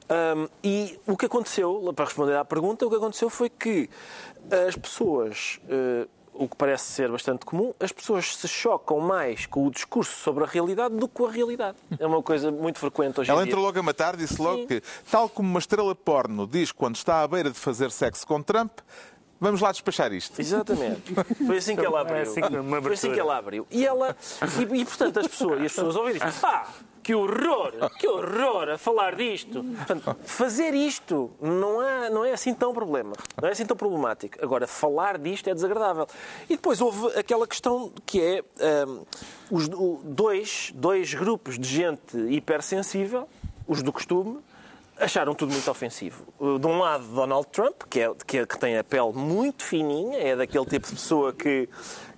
[0.08, 3.90] Ahm, e o que aconteceu, para responder à pergunta, o que aconteceu foi que
[4.68, 6.06] as pessoas, eh,
[6.44, 10.44] o que parece ser bastante comum, as pessoas se chocam mais com o discurso sobre
[10.44, 11.76] a realidade do que com a realidade.
[11.98, 13.52] É uma coisa muito frequente hoje Ela em dia.
[13.52, 14.66] entrou logo a matar, disse logo Sim.
[14.66, 18.42] que, tal como uma estrela porno diz quando está à beira de fazer sexo com
[18.42, 18.72] Trump,
[19.40, 20.40] vamos lá despachar isto.
[20.40, 21.14] Exatamente.
[21.46, 22.16] Foi assim que ela abriu.
[22.18, 23.66] É assim que- Foi assim que ela abriu.
[23.70, 24.16] E ela.
[24.58, 26.46] E, e, portanto as pessoas, e as pessoas ouviram isto.
[26.46, 26.66] Ah!
[27.02, 27.72] Que horror!
[27.98, 29.64] Que horror a falar disto!
[29.64, 33.12] Portanto, fazer isto não, há, não é assim tão problema.
[33.40, 34.38] Não é assim tão problemático.
[34.40, 36.06] Agora, falar disto é desagradável.
[36.48, 39.02] E depois houve aquela questão que é hum,
[39.50, 43.28] os dois, dois grupos de gente hipersensível,
[43.66, 44.38] os do costume,
[44.98, 46.24] acharam tudo muito ofensivo.
[46.60, 50.18] De um lado, Donald Trump, que, é, que, é- que tem a pele muito fininha,
[50.18, 51.68] é daquele tipo de pessoa que,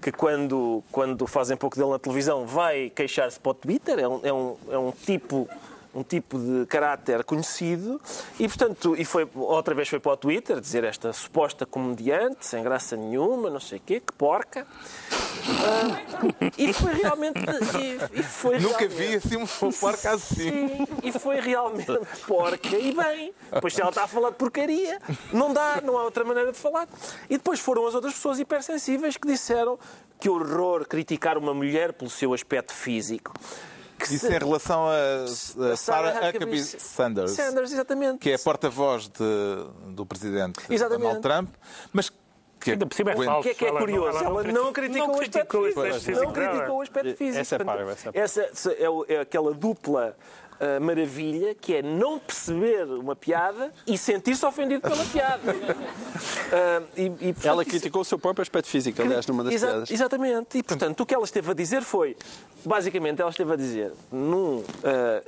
[0.05, 4.21] que quando, quando fazem pouco dele na televisão vai queixar-se para o Twitter, é um,
[4.23, 5.49] é um, é um tipo
[5.95, 8.01] um tipo de caráter conhecido
[8.39, 12.63] e, portanto, e foi, outra vez foi para o Twitter dizer esta suposta comediante, sem
[12.63, 14.67] graça nenhuma, não sei o quê, que porca.
[15.47, 17.39] Ah, e foi realmente...
[17.39, 20.51] E, e foi Nunca realmente- vi assim uma porca assim.
[20.51, 21.87] Sim, e foi realmente
[22.27, 23.33] porca e bem.
[23.61, 24.99] Pois se ela está a falar de porcaria,
[25.33, 26.89] não dá, não há outra maneira de falar.
[27.29, 29.79] E depois foram as outras pessoas hipersensíveis que disseram
[30.19, 33.33] que horror criticar uma mulher pelo seu aspecto físico.
[34.09, 38.19] Que Isso se- em relação a, a Sarah Huckabee Sanders, Sanders, exatamente.
[38.19, 41.03] que é a porta-voz do presidente Exatamente.
[41.03, 41.49] Donald Trump,
[41.93, 42.11] mas
[42.61, 43.41] que Ainda por cima é aguente- falso.
[43.41, 44.09] O que é que é Ela não- curioso?
[44.19, 45.81] ela não Ela não criticou não o aspecto criticou o físico.
[45.83, 46.49] aspecto Não físico dela.
[46.53, 47.39] criticou o aspecto físico.
[47.41, 48.19] Essa é parva, essa é
[48.51, 50.17] essa é, é aquela dupla
[50.61, 55.55] ah, maravilha que é não perceber uma piada e sentir-se ofendido pela piada.
[56.57, 59.55] Ah, e, e, portanto, Ela isso- criticou o seu próprio aspecto físico, aliás, numa das
[59.55, 59.91] Exa- piadas.
[59.91, 60.59] Exatamente.
[60.59, 62.17] E, portanto, o que ela esteve a dizer foi,
[62.65, 65.23] basicamente, ela esteve a dizer, num, ah,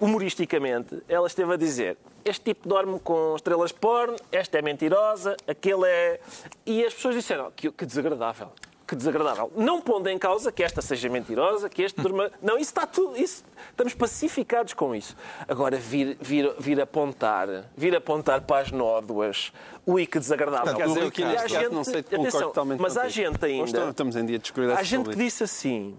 [0.00, 5.34] humoristicamente, ela esteve a dizer, este tipo dorme com estrelas de porno, esta é mentirosa,
[5.46, 6.20] aquele é...
[6.66, 8.48] E as pessoas disseram, que, que desagradável.
[8.88, 9.52] Que desagradável.
[9.54, 12.30] Não pondo em causa que esta seja mentirosa, que este durma...
[12.40, 13.18] Não, isso está tudo...
[13.18, 15.14] Isso, estamos pacificados com isso.
[15.46, 17.46] Agora, vir, vir, vir apontar,
[17.76, 19.52] vir apontar para as nódoas,
[19.86, 20.74] ui, que desagradável.
[20.74, 22.48] Quer dizer, o eu aqui Ricardo- neste E há caso não gente- sei, concordo atenção,
[22.48, 25.44] totalmente mas há gente ainda- Hoje estamos- em dia de descuidar Há gente que disse
[25.44, 25.94] assim.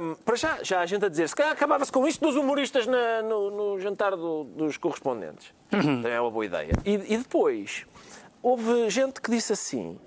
[0.00, 2.86] hum, para já, já há gente a dizer, se calhar acabava-se com isto dos humoristas
[2.86, 5.52] na- no, no jantar do- dos correspondentes.
[5.70, 6.72] Também é uma boa ideia.
[6.84, 7.84] E, e depois,
[8.42, 9.98] houve gente que disse assim,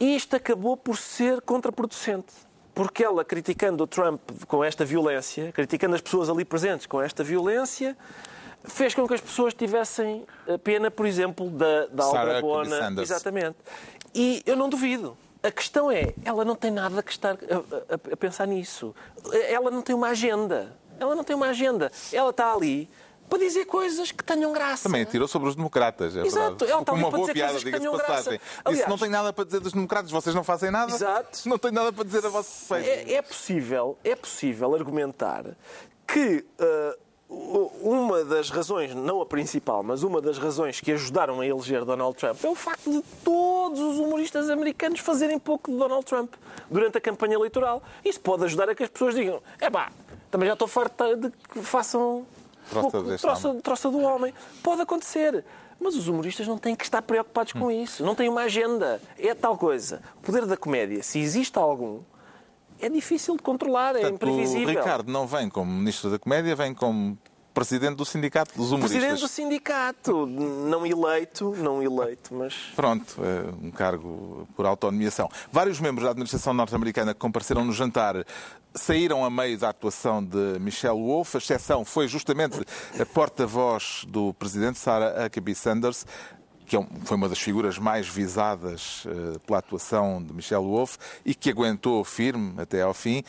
[0.00, 2.32] isto acabou por ser contraproducente.
[2.74, 7.22] Porque ela, criticando o Trump com esta violência, criticando as pessoas ali presentes com esta
[7.22, 7.96] violência,
[8.64, 12.76] fez com que as pessoas tivessem a pena, por exemplo, da, da Sarah Bona.
[13.02, 13.56] Exatamente.
[14.14, 15.16] E eu não duvido.
[15.42, 18.94] A questão é, ela não tem nada que estar a, a- a pensar nisso.
[19.48, 20.72] Ela não tem uma agenda.
[20.98, 21.90] Ela não tem uma agenda.
[22.12, 22.88] Ela está ali
[23.30, 24.82] para dizer coisas que tenham graça.
[24.82, 26.80] Também atirou sobre os democratas, é Exato, verdade.
[26.80, 28.40] está ali uma para boa dizer piada, coisas que diga-se passagem.
[28.64, 30.92] Aliás- não tem nada para dizer dos democratas, vocês não fazem nada.
[30.92, 31.48] Exato.
[31.48, 33.08] Não tem nada para dizer a vosso respeito.
[33.10, 35.44] É, é possível, é possível argumentar
[36.06, 36.96] que ah,
[37.28, 41.84] u- uma das razões, não a principal, mas uma das razões que ajudaram a eleger
[41.84, 46.34] Donald Trump é o facto de todos os humoristas americanos fazerem pouco de Donald Trump
[46.70, 47.80] durante a campanha eleitoral.
[48.04, 49.92] Isso pode ajudar a que as pessoas digam: é pá,
[50.30, 52.26] também já estou farta de que façam
[52.70, 54.34] Troça pouco- troça, homem." troça do homem.
[54.62, 55.44] Pode acontecer.
[55.78, 58.04] Mas os humoristas não têm que estar preocupados com isso.
[58.04, 59.00] Não têm uma agenda.
[59.18, 60.02] É tal coisa.
[60.18, 62.00] O poder da comédia, se existe algum,
[62.78, 64.68] é difícil de controlar, é Portanto, o imprevisível.
[64.68, 67.16] Ricardo não vem como Ministro da Comédia, vem como
[67.52, 68.98] Presidente do Sindicato dos Humoristas.
[68.98, 75.28] Presidente do sindicato, não eleito, não eleito, mas Pronto, é um cargo por autonomiação.
[75.50, 78.24] Vários membros da administração norte-americana que compareceram no jantar
[78.74, 81.34] saíram a meio da atuação de Michelle Wolf.
[81.34, 82.60] A exceção foi justamente
[82.98, 86.06] a porta-voz do presidente, Sarah Huckabee Sanders,
[86.66, 91.34] que é foi uma das figuras mais visadas eh, pela atuação de Michelle Wolf e
[91.34, 93.24] que aguentou firme até ao fim.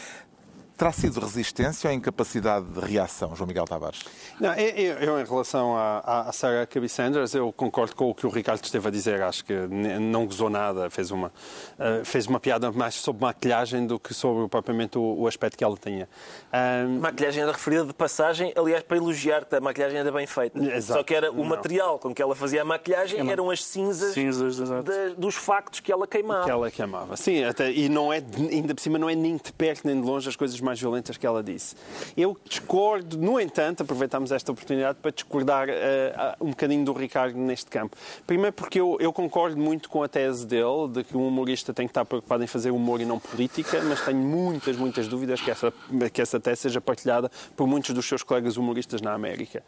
[0.82, 4.00] Terá sido resistência ou incapacidade de reação, João Miguel Tavares?
[4.40, 8.16] Não, eu, eu- eu, em relação à, à- Sarah Huckabee Sanders, eu concordo com o
[8.16, 9.22] que o Ricardo esteve a dizer.
[9.22, 11.32] Acho que não gozou nada, fez uma,
[11.78, 15.64] eh, fez uma piada mais sobre maquilhagem do que sobre propriamente o, o aspecto que
[15.64, 16.10] ela tinha.
[16.52, 20.58] Ahm, maquilhagem era referida de passagem, aliás, para elogiar-te, a maquilhagem era bem feita.
[20.58, 20.98] Exato.
[21.00, 21.44] Só que era o Não.
[21.46, 25.92] material com que ela fazia a maquilhagem eram as cinzas, Cinzas, da- dos factos que
[25.92, 26.46] ela queimava.
[26.46, 27.16] que ela que amava.
[27.18, 30.02] Sim, até, e não é, de- ainda por cima não é nem de perto nem
[30.02, 31.76] de longe as coisas mais violentas que ela disse.
[32.16, 37.38] Eu discordo, no entanto, aproveitamos esta oportunidade para discordar eh, ah, um bocadinho do Ricardo
[37.38, 37.96] neste campo.
[38.26, 41.86] Primeiro porque eu, eu concordo muito com a tese dele de que um humorista tem
[41.88, 45.50] que estar preocupado em fazer humor e não política, mas tenho muitas, muitas dúvidas que
[45.52, 45.74] essa,
[46.14, 49.64] que essa tese seja partilhada por muitos dos seus colegas humoristas na América.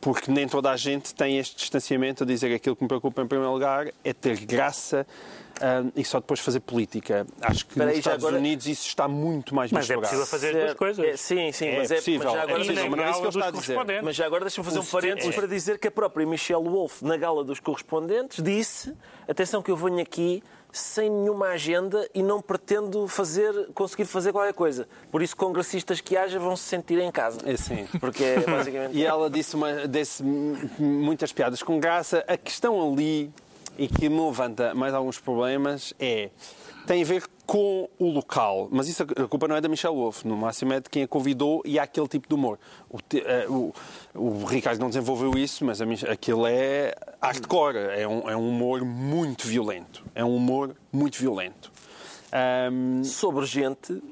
[0.00, 3.26] Porque nem toda a gente tem este distanciamento a dizer aquilo que me preocupa em
[3.26, 5.06] primeiro lugar é ter graça
[5.60, 7.26] ah, e só depois fazer política.
[7.40, 10.02] Acho que Espera nos Estados agora- Unidos isso está muito mais Mas é misturado.
[10.02, 11.04] possível fazer as duas coisas.
[11.04, 12.24] É, sim, sim, É mas, é, possível.
[12.24, 13.50] mas já É agora possível, deixa-me- mas não é isso que ele dos está a
[13.50, 13.72] dizer.
[13.74, 14.04] correspondentes.
[14.04, 15.32] Mas já agora deixa-me fazer um parênteses é.
[15.32, 18.94] para dizer que a própria Michelle Wolf, na gala dos correspondentes, disse:
[19.28, 24.52] atenção, que eu venho aqui sem nenhuma agenda e não pretendo fazer, conseguir fazer qualquer
[24.52, 24.86] coisa.
[25.10, 27.40] Por isso, congressistas que haja vão se sentir em casa.
[27.46, 27.88] É sim.
[27.98, 28.94] Porque é basicamente.
[28.96, 30.22] E ela disse, uma, disse
[30.78, 32.22] muitas piadas com graça.
[32.28, 33.30] A questão ali,
[33.78, 36.28] e que me levanta mais alguns problemas, é
[36.86, 38.68] tem a ver com o local.
[38.70, 41.08] Mas isso a culpa não é da Michelle Wolf, no máximo é de quem a
[41.08, 42.58] convidou e há aquele tipo de humor.
[42.90, 43.72] O, eh, o,
[44.14, 48.84] o Ricardo não desenvolveu isso, mas a aquilo é hardcore, é um, é um humor
[48.84, 50.04] muito violento.
[50.14, 51.72] É um humor muito violento.
[52.30, 54.02] Ahm, Sobre gente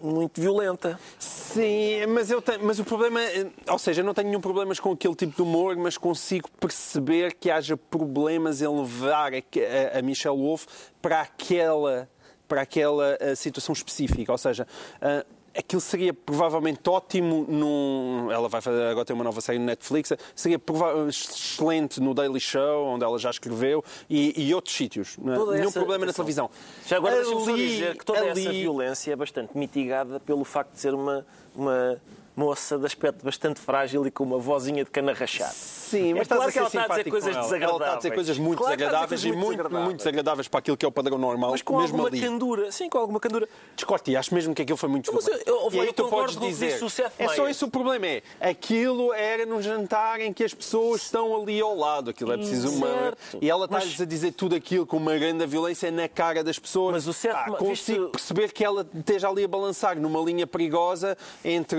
[0.00, 0.96] muito violenta.
[1.18, 4.72] Sim, mas, eu tenho, mas o problema, é- ou seja, eu não tenho nenhum problema
[4.76, 9.98] com aquele tipo de humor, mas consigo perceber que haja problemas em levar a, a-
[9.98, 10.66] a Michelle Wolf
[11.02, 12.08] para aquela,
[12.48, 14.30] para aquela eh, situação específica.
[14.32, 14.66] Ou seja,
[15.00, 15.24] eh,
[15.56, 18.28] aquilo seria provavelmente ótimo num.
[18.30, 20.60] Ela vai fazer, agora tem uma nova série no Netflix, seria
[21.08, 25.16] excelente no Daily Show, onde ela já escreveu, e, e outros sítios.
[25.18, 25.36] Não é?
[25.36, 26.50] Toda Nenhum essa- problema na televisão.
[26.86, 30.72] Já agora deixa-me só dizer que toda essa ali- violência é bastante mitigada pelo facto
[30.72, 32.00] de ser uma, uma,
[32.36, 35.52] moça de aspecto bastante frágil e com uma vozinha de cana rachada.
[35.52, 37.46] Sim, É mas claro estás que ela está a dizer coisas com ela.
[37.46, 37.98] Ela está a desagradáveis.
[37.98, 39.84] dizer coisas muito Claro desagradáveis coisas e muito, desagradáveis.
[39.84, 42.20] muito desagradáveis para aquilo que é o padrão normal, Mas com mesmo alguma ali.
[42.20, 42.72] candura.
[42.72, 43.48] Sim, com alguma candura.
[43.76, 46.36] Discordo e acho mesmo que aquilo foi muito Mas eu- eu- E aí tu podes
[46.36, 46.80] dizer.
[47.18, 48.06] É só esse o problema.
[48.06, 52.10] É aquilo era num jantar em que as pessoas estão ali ao lado.
[52.10, 52.86] Aquilo é preciso uma.
[52.88, 53.38] Certo.
[53.40, 56.58] E ela Mas- está-lhes a dizer tudo aquilo com uma grande violência na cara das
[56.58, 56.94] pessoas.
[56.94, 60.46] Mas o Seth Ma- consigo viste- perceber que ela esteja ali a balançar numa linha
[60.46, 61.78] perigosa entre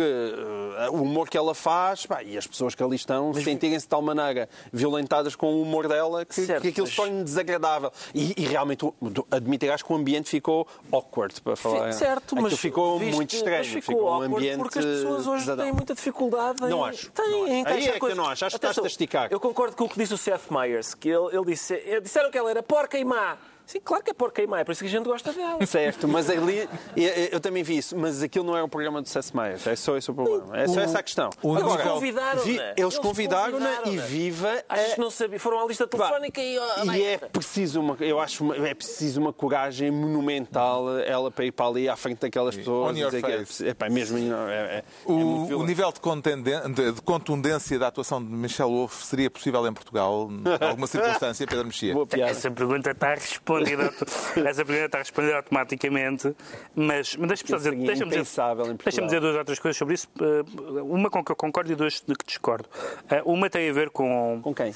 [0.77, 3.89] eh, o humor que ela faz pá, e as pessoas que ali estão sentirem-se de
[3.89, 7.91] tal maneira violentadas com o humor dela que, Certo, que aquilo mas- se torne desagradável.
[8.13, 8.86] E, e realmente
[9.31, 11.91] admitirás que o ambiente ficou awkward para falar.
[11.93, 13.58] Certo, mas ficou viste- muito estranho.
[13.58, 15.65] mas ficou, ficou um ambiente porque as pessoas hoje pesadão.
[15.65, 16.69] têm muita dificuldade em...
[16.69, 17.67] Não acho, Têm, não acho.
[17.67, 18.45] Aí é que eu não acho.
[18.45, 19.27] Acho que estás-te a esticar.
[19.31, 21.73] Eu concordo com o que disse o Seth Meyers, que ele, ele disse...
[21.73, 23.38] ele- Disseram que ela era porca e má.
[23.65, 25.63] Sim, claro que é porca e má, é por isso que a gente gosta dela.
[25.65, 29.10] Certo, mas ali eu, eu também vi isso, mas aquilo não é um programa de
[29.10, 30.58] Seth Meyers, é só esse o problema.
[30.58, 31.30] É só essa a questão.
[31.41, 32.41] o Eles nível- convidaram-na.
[32.43, 34.63] vi- eles convidaram-na e viva.
[34.69, 35.39] Achas a- que não sabia?
[35.39, 36.58] Foram à lista telefónica e...
[36.60, 41.45] oh, E é preciso uma, eu acho, uma- é preciso uma coragem monumental ela para
[41.45, 42.93] ir para ali à frente daquelas pessoas.
[42.93, 43.67] On your dizer que é face.
[43.67, 48.30] epá, mesmo, é, é, é O, muito o nível de, de- contundência da atuação de
[48.32, 51.93] Michel Wolff seria possível em Portugal, em alguma circunstância, Pedro Mexia?
[52.21, 53.15] Essa pergunta está
[53.59, 54.05] respondida, auto-
[54.47, 56.35] essa pergunta está respondida automaticamente,
[56.75, 60.81] mas, mas deixa-me dizer, impensável em dizer, deixa-me dizer duas outras coisas sobre isso, eh,
[60.81, 62.67] uma com que eu concordo e duas de que discordo.
[63.09, 64.73] Eh, Uma tem a ver com, Com quem?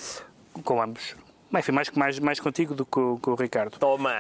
[0.64, 1.16] com ambos.
[1.52, 3.78] Bem, Enfim, mais, mais, mais contigo do que com, com o Ricardo.
[3.80, 4.14] Toma!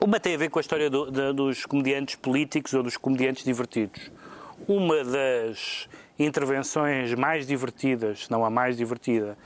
[0.00, 3.44] Uma tem a ver com a história do- da- dos comediantes políticos ou dos comediantes
[3.44, 4.10] divertidos.
[4.66, 9.36] Uma das intervenções mais divertidas, se não a mais divertida,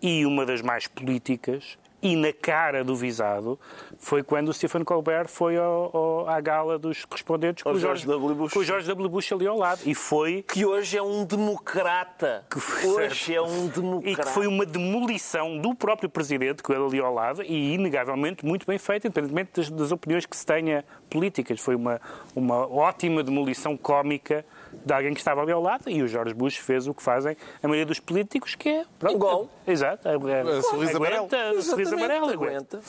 [0.00, 3.58] e uma das mais políticas, e na cara do visado,
[3.98, 8.06] foi quando o Stephen Colbert foi ao- ao- à gala dos correspondentes com o George
[8.06, 8.34] W.
[8.34, 8.52] Bush.
[8.52, 9.08] com o George W.
[9.08, 9.80] Bush ali ao lado.
[9.84, 12.44] E foi Que hoje é um democrata.
[12.84, 13.32] Hoje Certo.
[13.32, 14.22] é um e democrata.
[14.22, 18.66] que foi uma demolição do próprio presidente, que era ali ao lado, e inegavelmente muito
[18.66, 21.60] bem feita, independentemente das, das opiniões que se tenha políticas.
[21.60, 22.00] Foi uma,
[22.34, 26.56] uma ótima demolição cómica de alguém que estava ali ao lado, e o George Bush
[26.56, 28.84] fez o que fazem a maioria dos políticos, que é...
[28.98, 29.48] Pronto, Igual.
[29.66, 30.08] Exato.
[30.08, 31.62] É, é, sorriso aguenta, amarelo.
[31.62, 32.32] sorriso Exatamente, amarelo.
[32.32, 32.80] aguenta.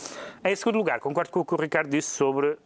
[0.43, 2.57] Em segundo lugar, concordo com o que o Ricardo disse sobre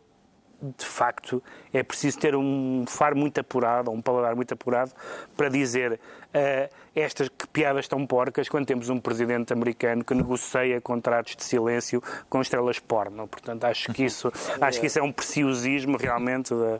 [0.78, 4.92] de facto, é preciso ter um faro muito apurado, ou um paladar muito apurado,
[5.36, 6.00] para dizer
[6.34, 11.44] eh, estas que piadas tão porcas quando temos um presidente americano que negocia contratos de
[11.44, 13.28] silêncio com estrelas porno.
[13.28, 16.54] Portanto, acho que isso, acho que isso é um preciosismo realmente.
[16.54, 16.80] de-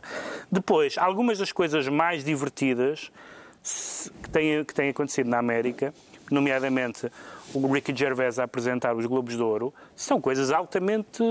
[0.50, 3.12] Depois, algumas das coisas mais divertidas
[4.22, 5.92] que têm, que têm acontecido na América,
[6.30, 7.10] nomeadamente
[7.54, 11.22] o Ricky Gervais a apresentar os Globos de Ouro, são coisas altamente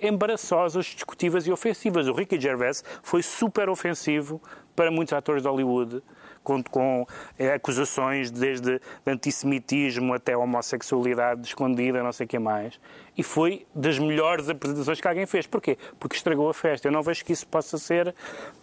[0.00, 2.06] embaraçosas, discutíveis e ofensivas.
[2.06, 4.40] O Ricky Gervais foi super ofensivo
[4.76, 6.02] para muitos atores de Hollywood,
[6.44, 7.06] com, com
[7.38, 12.78] eh, acusações desde de antissemitismo até homossexualidade escondida, não sei o que mais.
[13.16, 15.46] E foi das melhores apresentações que alguém fez.
[15.46, 15.78] Porquê?
[15.98, 16.86] Porque estragou a festa.
[16.86, 18.14] Eu não vejo que isso possa ser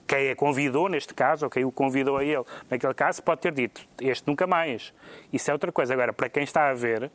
[0.08, 3.52] quem a convidou, neste caso, ou quem o convidou a ele, naquele caso, pode ter
[3.52, 4.94] dito este nunca mais.
[5.34, 5.94] Isso é outra coisa.
[5.94, 7.10] Agora, para quem está a ver,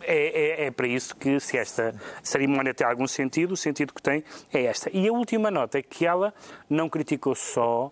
[0.00, 4.02] é, é, é para isso que, se esta cerimónia tem algum sentido, o sentido que
[4.02, 4.90] tem é esta.
[4.92, 6.34] E a última nota é que ela
[6.68, 7.90] não criticou só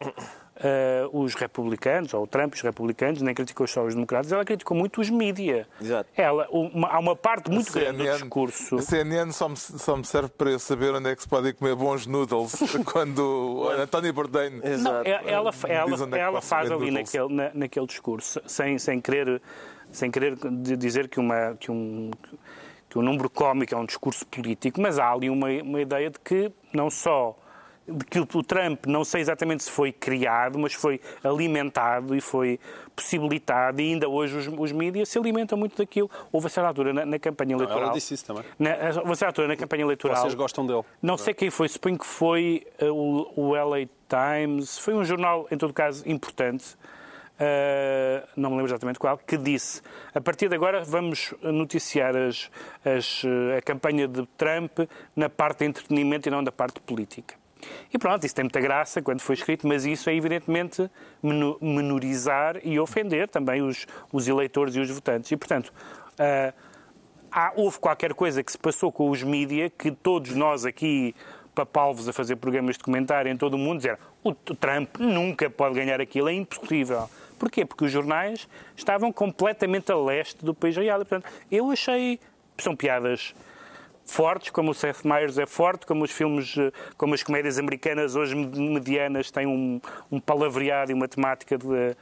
[0.58, 4.76] eh, os republicanos, ou o Trump, os republicanos, nem criticou só os democratas, ela criticou
[4.76, 5.66] muito os mídia.
[5.80, 6.08] Exato.
[6.16, 8.76] Ela, uma- há uma parte muito A grande do CNN discurso.
[8.76, 11.48] A CNN só me, só me serve para eu saber onde é que se pode
[11.48, 12.52] ir comer bons noodles
[12.92, 16.90] quando António Bourdain Não, é- ela, ela, Diz onde é que ela posso faz ali
[16.90, 17.12] noodles.
[17.12, 19.40] naquele, na- naquele discurso, sem, sem querer,
[19.92, 22.10] sem querer di- dizer que, uma, que, um,
[22.88, 26.18] que um número cómico é um discurso político, mas há ali uma, uma ideia de
[26.18, 27.36] que não só
[27.88, 32.58] de que o Trump, não sei exatamente se foi criado, mas foi alimentado e foi
[32.94, 36.10] possibilitado, e ainda hoje os, os mídias se alimentam muito daquilo.
[36.32, 37.84] Houve a certa altura na, na campanha eleitoral.
[37.84, 38.42] ela disse isso também.
[38.58, 38.70] Na,
[39.00, 40.22] houve a certa altura na campanha eleitoral.
[40.22, 40.82] Vocês gostam dele.
[41.02, 45.46] Não sei quem foi, suponho que foi uh, o, o LA Times, foi um jornal,
[45.50, 46.74] em todo caso, importante,
[47.36, 49.82] uh, não me lembro exatamente qual, que disse,
[50.14, 52.50] a partir de agora vamos noticiar as,
[52.84, 54.80] as, uh, a campanha de Trump
[55.14, 57.34] na parte de entretenimento e não da parte política.
[57.92, 60.90] E pronto, isso tem muita graça quando foi escrito, mas isso é evidentemente
[61.22, 65.30] meno- menorizar e ofender também os, os eleitores e os votantes.
[65.30, 65.72] E, portanto,
[66.20, 66.52] uh,
[67.30, 71.14] há, houve qualquer coisa que se passou com os mídia que todos nós aqui,
[71.54, 75.74] papalvos a fazer programas de comentário em todo o mundo, dizer o Trump nunca pode
[75.74, 77.08] ganhar aquilo, é impossível.
[77.38, 77.64] Porquê?
[77.64, 81.00] Porque os jornais estavam completamente a leste do país real.
[81.00, 82.18] E, portanto, eu achei.
[82.58, 83.34] São piadas
[84.06, 88.16] fortes, como o Seth Meyers é forte, como os filmes, eh, como as comédias americanas
[88.16, 89.80] hoje medianas têm um,
[90.10, 91.96] um palavreado e uma temática de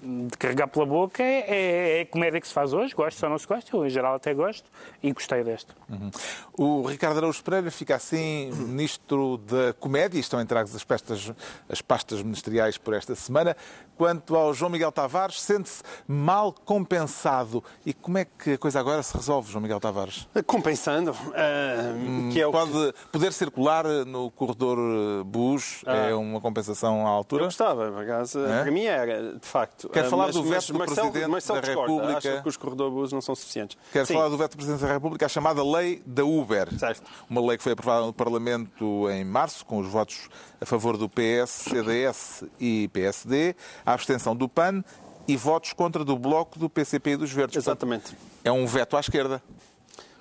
[0.00, 3.30] de carregar pela boca é, é, é, a comédia que se faz hoje, gosto ou
[3.30, 4.70] não se gosta, eu em geral até gosto
[5.02, 5.74] e gostei desta.
[5.88, 6.10] Uhum.
[6.56, 11.32] O Ricardo Araújo Pereira fica assim ministro da comédia, estão entregues as pastas,
[11.68, 13.56] as pastas ministeriais por esta semana.
[13.96, 17.64] Quanto ao João Miguel Tavares, sente-se mal compensado.
[17.84, 20.28] E como é que a coisa agora se resolve, João Miguel Tavares?
[20.46, 21.10] Compensando.
[21.10, 22.94] Uh, que é Pode que...
[23.10, 25.96] poder circular no corredor Bush ah.
[25.96, 27.42] é uma compensação à altura?
[27.42, 28.62] Eu gostava, por acaso, é?
[28.62, 29.87] para mim era, de facto.
[29.92, 32.42] Quer ah, falar mas, do veto do Presidente da República?
[32.42, 33.76] Que os corredores não são suficientes.
[33.92, 34.14] Quer Sim.
[34.14, 36.78] falar do veto do Presidente da República, a chamada Lei da Uber.
[36.78, 37.02] Certo.
[37.28, 40.28] Uma lei que foi aprovada no Parlamento em março, com os votos
[40.60, 44.84] a favor do PS, CDS e PSD, a abstenção do PAN
[45.26, 47.56] e votos contra do Bloco, do PCP e dos Verdes.
[47.56, 48.14] Exatamente.
[48.14, 49.42] Portanto, é um veto à esquerda.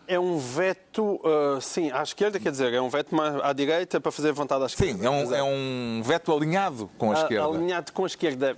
[0.08, 3.14] É um veto, uh, sim, à esquerda, quer dizer, é um veto
[3.44, 5.00] à direita para fazer vontade à esquerda.
[5.00, 7.46] Sim, é um, é um veto alinhado com a, a esquerda.
[7.46, 8.58] Alinhado com a esquerda.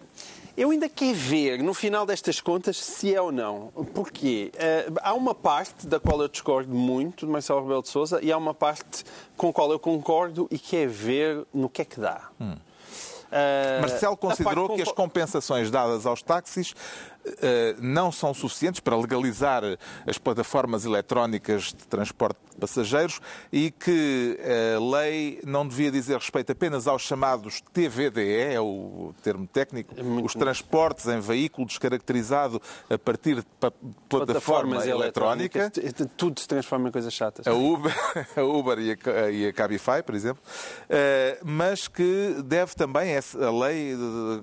[0.60, 3.68] Eu ainda quero ver, no final destas contas, se é ou não.
[3.94, 4.52] Porquê?
[4.56, 8.30] Uh, há uma parte da qual eu discordo muito de Marcelo Rebelo de Sousa e
[8.30, 9.06] há uma parte
[9.38, 12.28] com a qual eu concordo e quero ver no que é que dá.
[12.42, 12.58] Hum.
[13.30, 16.74] Uh, Marcelo considerou que as compensações dadas aos táxis
[17.80, 19.64] não são suficientes para legalizar
[20.06, 23.20] as plataformas eletrónicas de transporte de passageiros
[23.52, 24.38] e que
[24.76, 30.04] a lei não devia dizer respeito apenas aos chamados TVDE, é o termo técnico, é
[30.04, 33.46] os transportes em veículo descaracterizado a partir de
[34.08, 35.72] plataforma eletrónica.
[36.18, 37.48] Tudo se transforma em coisas chatas.
[37.48, 37.94] A Uber,
[38.36, 40.42] a Uber e, a, e a Cabify, por exemplo,
[40.86, 43.96] uh, mas que deve também, a lei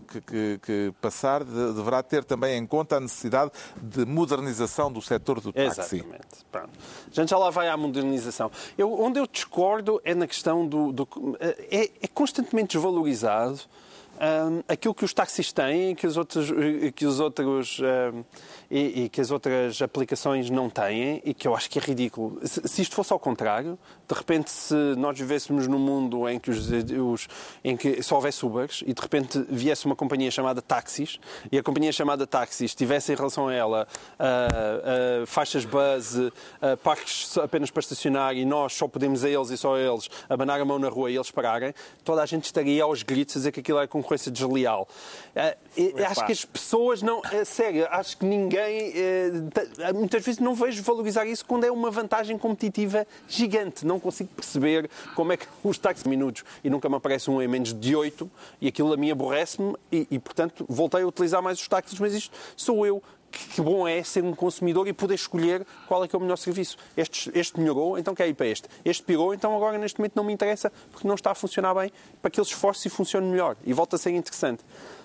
[0.08, 3.50] que, que, que passar deverá ter também em conta a necessidade
[3.80, 5.96] de modernização do setor do táxi.
[5.96, 6.26] Exatamente.
[6.50, 6.70] Pronto.
[7.10, 8.50] A gente já lá vai à modernização.
[8.76, 10.92] Eu, onde eu discordo é na questão do...
[10.92, 11.08] do
[11.40, 13.60] é, é constantemente desvalorizado
[14.16, 16.48] um, aquilo que os táxis têm que os outros,
[16.94, 18.24] que os outros um,
[18.70, 22.40] e, e, que as outras aplicações não têm e que eu acho que é ridículo.
[22.44, 26.50] Se, se, isto fosse ao contrário, de repente se nós vivêssemos num mundo em que,
[26.50, 27.28] os, os,
[27.64, 31.62] em que só houvesse Ubers e de repente viesse uma companhia chamada Táxis e a
[31.62, 33.88] companhia chamada Táxis tivesse em relação a ela
[34.18, 36.32] uh, uh, faixas buzz, uh,
[36.82, 40.60] parques apenas para estacionar e nós só podemos a eles e só a eles abanar
[40.60, 41.72] a mão na rua e eles pararem,
[42.04, 44.88] toda a gente estaria aos gritos a dizer que aquilo é concorrência desleal.
[46.08, 47.22] acho que as pessoas não...
[47.44, 48.55] sério, acho que ninguém...
[49.94, 53.86] muitas vezes não vejo valorizar isso quando é uma vantagem competitiva gigante.
[53.86, 57.48] Não consigo perceber como é que os táxis minutos e nunca me aparece um em
[57.48, 58.30] menos de 8
[58.60, 62.14] e aquilo a mim aborrece-me e, e, portanto, voltei a utilizar mais os táxis, mas
[62.14, 66.16] isto sou eu que bom é ser um consumidor e poder escolher qual é que
[66.16, 66.76] é o melhor serviço.
[66.96, 68.68] Este, este melhorou, então quer ir para este.
[68.84, 71.92] Este pirou, então agora neste momento não me interessa porque não está a funcionar bem
[72.22, 73.56] para que ele esforce e funcione melhor.
[73.64, 74.64] E volta a ser interessante.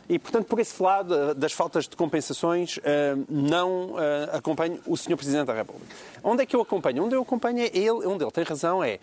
[0.10, 4.98] E, portanto, por esse lado eh, das faltas de compensações, eh, não eh, acompanho o
[4.98, 5.16] Sr.
[5.16, 5.96] Presidente da República.
[6.24, 7.06] Onde é que eu acompanho?
[7.06, 9.00] Onde eu acompanho é ele, onde ele tem razão é.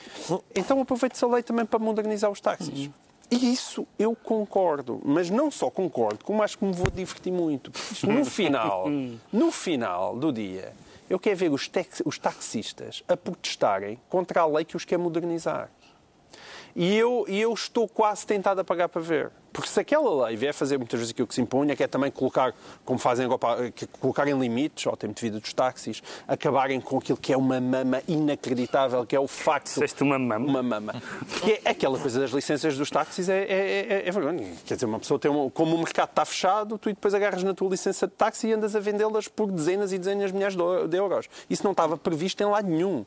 [0.55, 2.91] Então aproveite-se a lei também para modernizar os táxis.
[3.31, 7.71] E isso eu concordo, mas não só concordo, como acho que me vou divertir muito.
[8.03, 8.87] No final,
[9.31, 10.73] no final do dia,
[11.11, 11.71] eu quero ver os,
[12.05, 15.71] os taxistas a protestarem contra a lei que os quer modernizar.
[16.81, 19.33] E eu, eu estou quase tentado a pagar para ver.
[19.53, 22.09] Porque se aquela lei vier fazer muitas vezes aquilo que se impunha, que é também
[22.09, 22.55] colocar,
[22.85, 27.33] como fazem agora, colocarem limites ao tempo de vida dos táxis, acabarem com aquilo que
[27.33, 29.67] é uma mama inacreditável, que é o facto...
[29.67, 30.47] Disseste uma mama?
[30.47, 31.03] Uma mama.
[31.43, 34.47] Que é aquela coisa das licenças dos táxis, é, é, é, é vergonha.
[34.65, 35.51] Quer dizer, uma pessoa tem uma...
[35.51, 38.77] Como o mercado está fechado, tu depois agarras na tua licença de táxi e andas
[38.77, 41.29] a vendê-las por dezenas e dezenas de milhares de euros.
[41.51, 43.05] Isso não estava previsto em lado nenhum.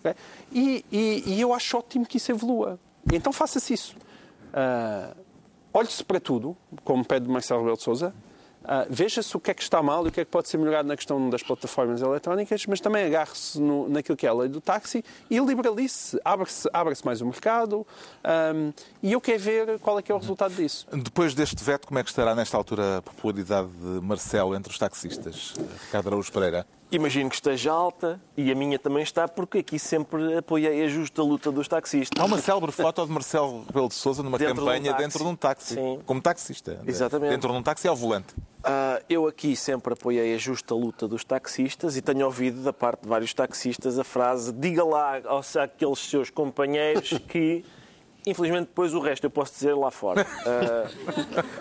[0.00, 0.14] Okay?
[0.50, 2.80] E, e, e eu acho ótimo que isso evolua.
[3.10, 3.96] Então faça-se isso.
[4.52, 5.16] Uh,
[5.74, 8.12] Olhe-se para tudo, como pede Marcelo Rebelo de Sousa,
[8.62, 10.56] Uh, Veja-se o que é que está mal e o que é que pode ser
[10.56, 14.60] melhorado na questão das plataformas eletrónicas, mas também agarre-se naquilo que é a lei do
[14.60, 17.86] táxi e liberalize-se, abre-se abre mais o mercado
[18.54, 18.72] um,
[19.02, 20.86] e eu quero ver qual é que é o resultado disso.
[20.92, 24.78] Depois deste veto, como é que estará nesta altura a popularidade de Marcelo entre os
[24.78, 25.54] taxistas?
[25.86, 26.66] Ricardo Araújo Pereira.
[26.92, 31.22] Imagino que esteja alta e a minha também está, porque aqui sempre apoiei a justa
[31.22, 32.22] luta dos taxistas.
[32.22, 35.18] Há uma célebre foto de Marcelo Rebelo de Sousa numa dentro campanha de um dentro
[35.20, 36.00] de um táxi, Sim.
[36.04, 36.82] como taxista.
[36.86, 37.30] Exatamente.
[37.30, 38.34] Dentro de um táxi ao volante.
[38.34, 43.04] Uh, eu aqui sempre apoiei a justa luta dos taxistas e tenho ouvido da parte
[43.04, 47.64] de vários taxistas a frase diga lá aos, àqueles seus companheiros que
[48.26, 50.24] Infelizmente, depois o resto eu posso dizer lá fora.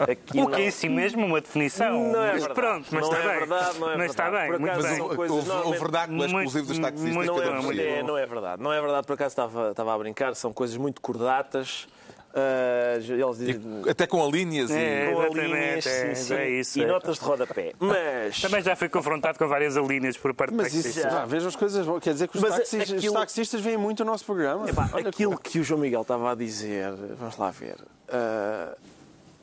[0.02, 0.52] Ah, aqui O não.
[0.52, 2.12] que é em si mesmo uma definição.
[2.12, 2.54] Não é mas verdade.
[2.54, 3.40] pronto, mas Não está é bem.
[3.40, 4.42] verdade, não é mas está verdade.
[4.44, 4.52] bem.
[4.52, 4.98] Por muito acaso bem.
[4.98, 7.14] são Mas o, coisas o, vernáculo muito- exclusivo dos taxistas.
[7.16, 7.84] muito- Não é, Mexia.
[7.84, 8.64] é, não é verdade.
[8.64, 11.88] Não é verdade, por acaso estava, estava a brincar, são coisas muito cordatas.
[12.34, 13.62] Ah, eles dizem.
[13.90, 15.14] Até com alíneas É, e...
[15.14, 16.88] com linhas, é, sim, sim, é isso, e é.
[16.88, 17.74] notas de rodapé.
[17.80, 18.40] Mas.
[18.40, 21.14] Também já fui confrontado com várias alíneas por parte Mas de isso, taxistas.
[21.14, 21.86] ah, veja as coisas.
[22.02, 24.70] Quer dizer que os, Mas taxistas, os aquilo- taxistas veem muito o nosso programa.
[24.70, 27.76] Epá, aquilo que o João Miguel estava a dizer, vamos lá ver.
[28.10, 28.76] ah,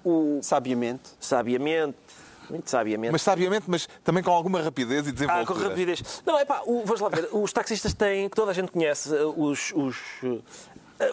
[0.04, 1.10] o, Sabiamente.
[1.20, 1.96] sabiamente,
[2.48, 3.12] muito sabiamente.
[3.12, 5.68] Mas sabiamente, mas também com alguma rapidez e Ah, com desenvoltura.
[5.68, 6.22] rapidez.
[6.24, 7.28] Não, é pá, o, vamos lá ver.
[7.32, 9.72] Os taxistas têm, que toda a gente conhece, uh, os.
[9.74, 10.42] os uh,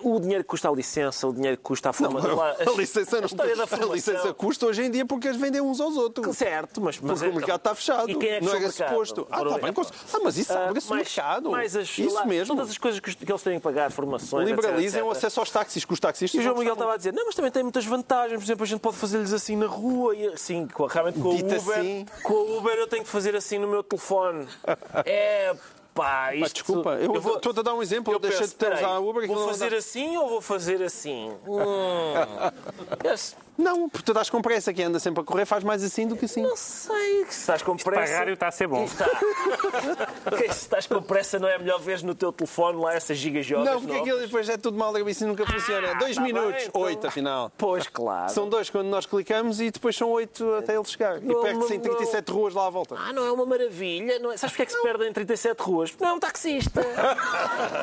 [0.01, 2.41] o dinheiro que custa a licença, o dinheiro que custa a formação.
[2.41, 3.93] a, A licença, não, história da a formação.
[3.95, 6.35] licença custa hoje em dia porque eles vendem uns aos outros.
[6.37, 8.09] Certo, mas, mas Porque o mercado está fechado.
[8.09, 8.89] E quem é que não o mercado?
[8.89, 9.27] suposto.
[9.29, 9.73] Ah, tá bem, é,
[10.15, 11.51] ah, mas isso o mais- mercado.
[11.51, 12.55] mais as- isso lá, mesmo.
[12.55, 14.47] Todas as coisas que, eles têm que pagar, formações.
[14.47, 15.17] Liberalizem o etc, etc.
[15.17, 16.35] acesso aos táxis, que os taxistas.
[16.35, 18.37] E o João não Miguel estava a dizer, não, mas também tem muitas vantagens.
[18.39, 21.53] Por exemplo, a gente pode fazer-lhes assim na rua e assim, com, realmente com Dito
[21.53, 21.77] o Uber.
[21.79, 22.05] assim.
[22.23, 24.47] Com o Uber eu tenho que fazer assim no meu telefone.
[25.05, 25.53] É
[25.95, 26.53] pá, isto.
[26.55, 28.11] desculpa, eu vou- estou a dar um exemplo.
[28.13, 29.25] eu Eu deixei de ter usar a Uber.
[29.25, 31.31] Vou fazer assim ou vou fazer assim?
[31.47, 32.13] Hum.
[33.11, 34.73] Esse- Não, porque tu dás com pressa.
[34.73, 36.41] Quem anda sempre a correr faz mais assim do que assim.
[36.41, 37.25] Não sei.
[37.25, 38.13] Se estás com Para pressa.
[38.15, 38.83] a rádio está a ser bom.
[38.83, 39.05] Está.
[40.37, 43.73] Se estás com pressa, não é melhor ver no teu telefone lá essas gigajogas Não,
[43.81, 44.01] porque novas?
[44.01, 45.95] aquilo depois é tudo mal da cabeça e nunca funciona.
[45.95, 46.81] Dois tá minutos, bem, então.
[46.81, 47.51] oito afinal.
[47.57, 48.31] Pois, claro.
[48.31, 51.21] São dois quando nós clicamos e depois são oito até ele chegar.
[51.21, 52.95] E Não, perde-se em não, 37 ruas lá à volta.
[52.97, 54.19] Ah, não é uma maravilha.
[54.19, 54.37] Não é...
[54.37, 55.91] Sabes porque é que se perde em 37 ruas?
[55.91, 56.81] Porque Não é um taxista.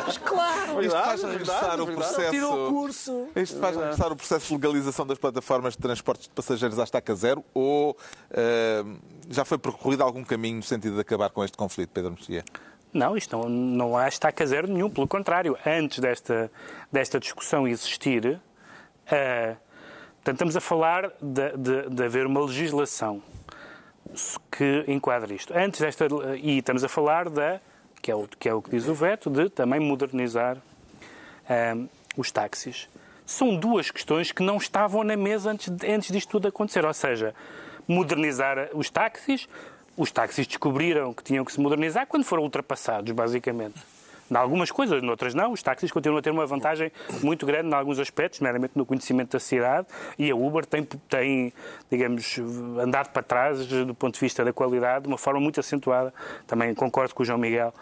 [0.07, 0.83] Mas claro.
[0.83, 2.31] Isto faz regressar verdade, o processo.
[2.31, 3.29] Tirou o curso.
[3.37, 7.15] Isto faz regressar o processo de legalização das plataformas de transportes de passageiros à estaca
[7.15, 7.97] zero ou
[8.31, 8.85] eh,
[9.31, 12.45] já foi percorrido algum caminho no sentido de acabar com este conflito, Pedro Mexia?
[12.93, 14.91] Não, isto não, não há estaca zero nenhum.
[14.91, 16.51] Pelo contrário, antes desta,
[16.91, 18.39] desta discussão existir,
[19.07, 19.57] eh,
[20.17, 23.23] portanto, estamos a falar de, de, de haver uma legislação
[24.51, 25.57] que enquadra isto.
[25.57, 26.07] Antes desta.
[26.37, 27.61] E estamos a falar da.
[28.01, 30.59] Que é, o, que é o que diz o veto, de também modernizar
[31.49, 31.77] eh,
[32.17, 32.89] os táxis.
[33.25, 36.85] São duas questões que não estavam na mesa antes, antes disto tudo acontecer.
[36.85, 37.35] Ou seja,
[37.87, 39.49] modernizar os táxis.
[39.97, 43.79] Os táxis descobriram que tinham que se modernizar quando foram ultrapassados, basicamente.
[44.33, 45.53] Em algumas coisas, noutras não.
[45.53, 46.91] Os táxis continuam a ter uma vantagem
[47.23, 49.87] muito grande em alguns aspectos, meramente no conhecimento da cidade,
[50.19, 51.53] e a Uber tem, tem,
[51.91, 52.39] digamos,
[52.81, 56.15] andado para trás do ponto de vista da qualidade de uma forma muito acentuada.
[56.47, 57.75] Também concordo com o João Miguel.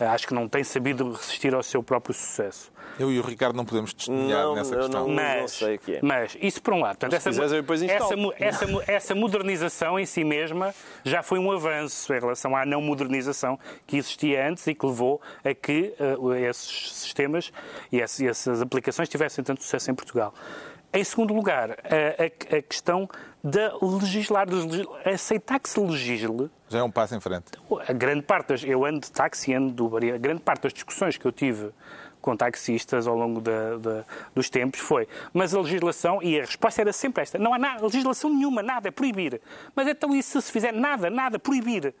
[0.00, 2.72] Eh, Acho que não tem sabido resistir ao seu próprio sucesso.
[2.98, 5.06] Eu e o Ricardo não podemos testemunhar Não, nessa questão.
[5.06, 6.00] não- Mas, sei o que é.
[6.02, 6.96] mas isso por um lado.
[6.98, 12.56] Portanto, essa, essa, essa, essa modernização em si mesma já foi um avanço em relação
[12.56, 17.52] à não modernização que existia antes e que levou a que eh, esses sistemas
[17.92, 20.32] e essas, essas aplicações tivessem tanto sucesso em Portugal.
[20.92, 21.74] Em segundo lugar, a,
[22.54, 23.08] a- a questão
[23.44, 27.46] da legislar, de aceitar que se legisle Já é um passo em frente.
[27.86, 30.72] a grande parte das, eu ando de táxi, ando de Uber, a grande parte das
[30.72, 31.70] discussões que eu tive
[32.22, 36.80] com taxistas ao longo da- da- dos tempos foi, mas a legislação, e a resposta
[36.80, 39.40] era sempre esta, não há nada, legislação nenhuma, nada, é proibir.
[39.76, 41.94] Mas então se se fizer nada, nada, proibir?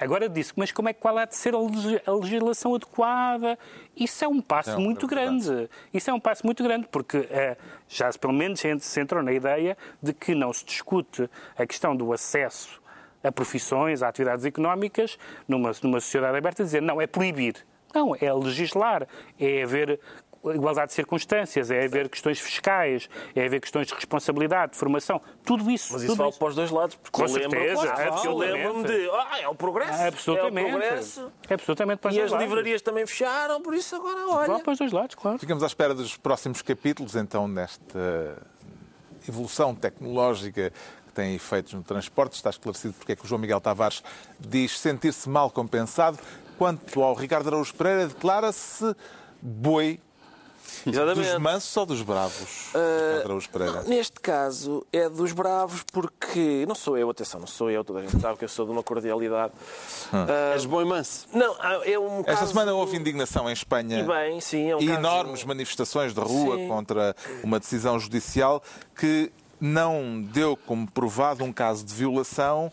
[0.00, 3.58] Agora disse, mas como é que qual há de ser a legi- a legislação adequada?
[3.96, 5.70] Isso é um passo É muito é grande.
[5.92, 7.56] Isso é um passo muito grande, porque eh,
[7.88, 12.12] já pelo menos se entrou na ideia de que não se discute a questão do
[12.12, 12.80] acesso
[13.24, 15.16] a profissões, a atividades económicas,
[15.46, 17.54] numa, numa sociedade aberta, dizer não, é proibir.
[17.94, 19.06] Não, é legislar,
[19.38, 20.00] é haver
[20.44, 25.70] igualdade de circunstâncias, é haver questões fiscais, é haver questões de responsabilidade, de formação, tudo
[25.70, 25.92] isso.
[25.92, 26.96] Mas isso vale para os dois lados.
[26.96, 29.10] Porque Com eu lembro, lembro-me de.
[29.10, 30.02] Ah, é o progresso.
[30.02, 30.66] Absolutamente.
[30.66, 31.32] É o progresso.
[31.48, 32.48] É absolutamente para os E dois as lados.
[32.48, 34.62] livrarias também fecharam, por isso agora Vale olha.
[34.62, 35.38] para os dois lados, claro.
[35.38, 38.36] Ficamos à espera dos próximos capítulos, então, nesta
[39.28, 40.70] evolução tecnológica
[41.06, 42.34] que tem efeitos no transporte.
[42.34, 44.02] Está esclarecido porque é que o João Miguel Tavares
[44.40, 46.18] diz sentir-se mal compensado.
[46.58, 48.94] Quanto ao Ricardo Araújo Pereira, declara-se
[49.40, 49.98] boi
[50.84, 51.38] dos Exatamente.
[51.38, 52.70] mansos ou dos bravos?
[53.24, 53.82] Araújo Pereira.
[53.82, 56.64] Neste caso é dos bravos porque.
[56.66, 58.72] Não sou eu, atenção, não sou eu, toda a gente sabe que eu sou de
[58.72, 59.52] uma cordialidade.
[60.12, 61.26] Ah, És bom e manso.
[61.32, 61.54] não,
[61.84, 64.00] é um Esta caso- semana houve indignação em Espanha.
[64.00, 66.68] E bem, sim, é um e caso- enormes manifestações de rua Sim.
[66.68, 68.62] contra uma decisão judicial
[68.96, 72.70] que não deu como provado um caso de violação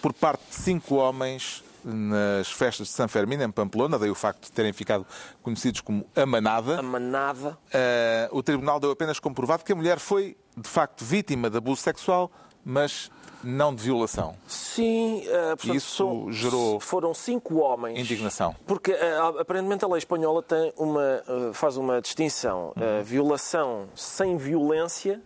[0.00, 4.44] por parte de cinco homens nas festas de San Fermín, em Pamplona, daí o facto
[4.44, 5.06] de terem ficado
[5.42, 6.78] conhecidos como a Manada.
[6.78, 7.58] A manada.
[7.72, 11.82] Eh, o tribunal deu apenas comprovado que a mulher foi, de facto, vítima de abuso
[11.82, 12.30] sexual
[12.64, 13.10] mas
[13.42, 14.36] não de violação.
[14.46, 17.98] Sim, uh, portanto, Isso são- gerou foram cinco homens.
[17.98, 18.54] Indignação.
[18.64, 22.72] Porque uh, aparentemente a lei espanhola tem uma, uh, faz uma distinção.
[22.76, 23.00] Uhum.
[23.00, 25.20] Uh, violação sem violência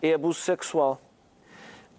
[0.00, 0.98] é abuso sexual.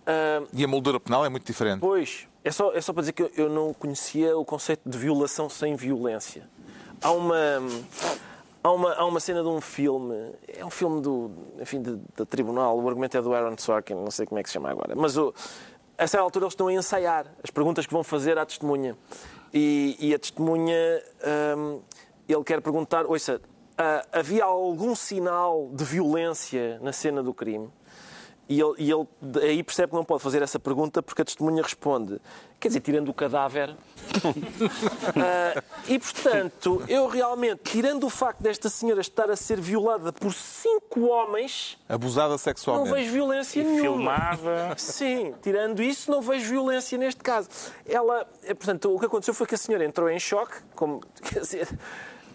[0.02, 1.80] Uh, E a moldura penal é muito diferente.
[1.80, 5.50] Pois, é só, é só para dizer que eu- não conhecia o conceito de violação
[5.50, 6.50] sem violência.
[7.02, 7.36] Há uma,
[8.64, 12.80] há uma, há uma cena de um filme, é um filme do, enfim, de tribunal,
[12.80, 15.18] o argumento é do Aaron Sorkin, não sei como é que se chama agora, mas
[15.18, 15.34] o,
[15.98, 18.98] a certa altura eles estão a ensaiar as perguntas que vão fazer à testemunha.
[19.54, 21.04] E, e a testemunha,
[21.58, 21.82] hum,
[22.28, 23.42] ele quer perguntar, ouça,
[23.78, 27.70] ah, havia algum sinal de violência na cena do crime?
[28.52, 29.08] E ele, e ele
[29.44, 32.20] aí percebe que não pode fazer essa pergunta porque a testemunha responde,
[32.60, 33.74] quer dizer, tirando o cadáver.
[35.16, 40.34] Ah, e, portanto, eu realmente, tirando o facto desta senhora estar a ser violada por
[40.34, 42.94] cinco homens, Abusada não sexualmente.
[42.94, 43.82] vejo violência E nenhuma.
[43.82, 44.76] filmada.
[44.78, 47.48] Sim, tirando isso, não vejo violência neste caso.
[47.86, 51.40] Ela, eh, portanto, o que aconteceu foi que a senhora entrou em choque, como, quer
[51.40, 51.70] dizer,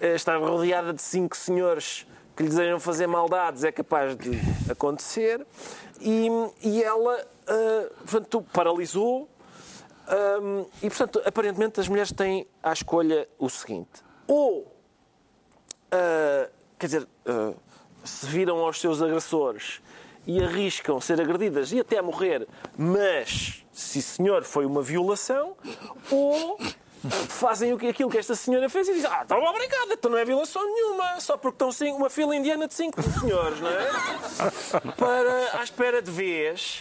[0.01, 2.07] eh, estava rodeada de cinco senhores
[2.37, 4.39] que lhe desejam fazer maldades, é capaz de
[4.71, 5.45] acontecer,
[6.01, 6.29] e,
[6.63, 9.29] e ela, ah, portanto, paralisou.
[10.41, 14.73] Hum, e, portanto, aparentemente as mulheres têm à escolha o seguinte: ou,
[15.91, 17.53] ah, quer dizer, ah,
[18.05, 19.81] se viram aos seus agressores
[20.27, 25.57] e arriscam ser agredidas e até morrer, mas, se senhor, foi uma violação,
[26.11, 26.59] ou
[27.29, 30.19] fazem o que- aquilo que esta senhora fez e dizem: Ah, então obrigada, então não
[30.19, 33.87] é violação nenhuma, só porque estão uma fila indiana de cinco senhores, não é?
[34.97, 36.81] Para, à espera de vez.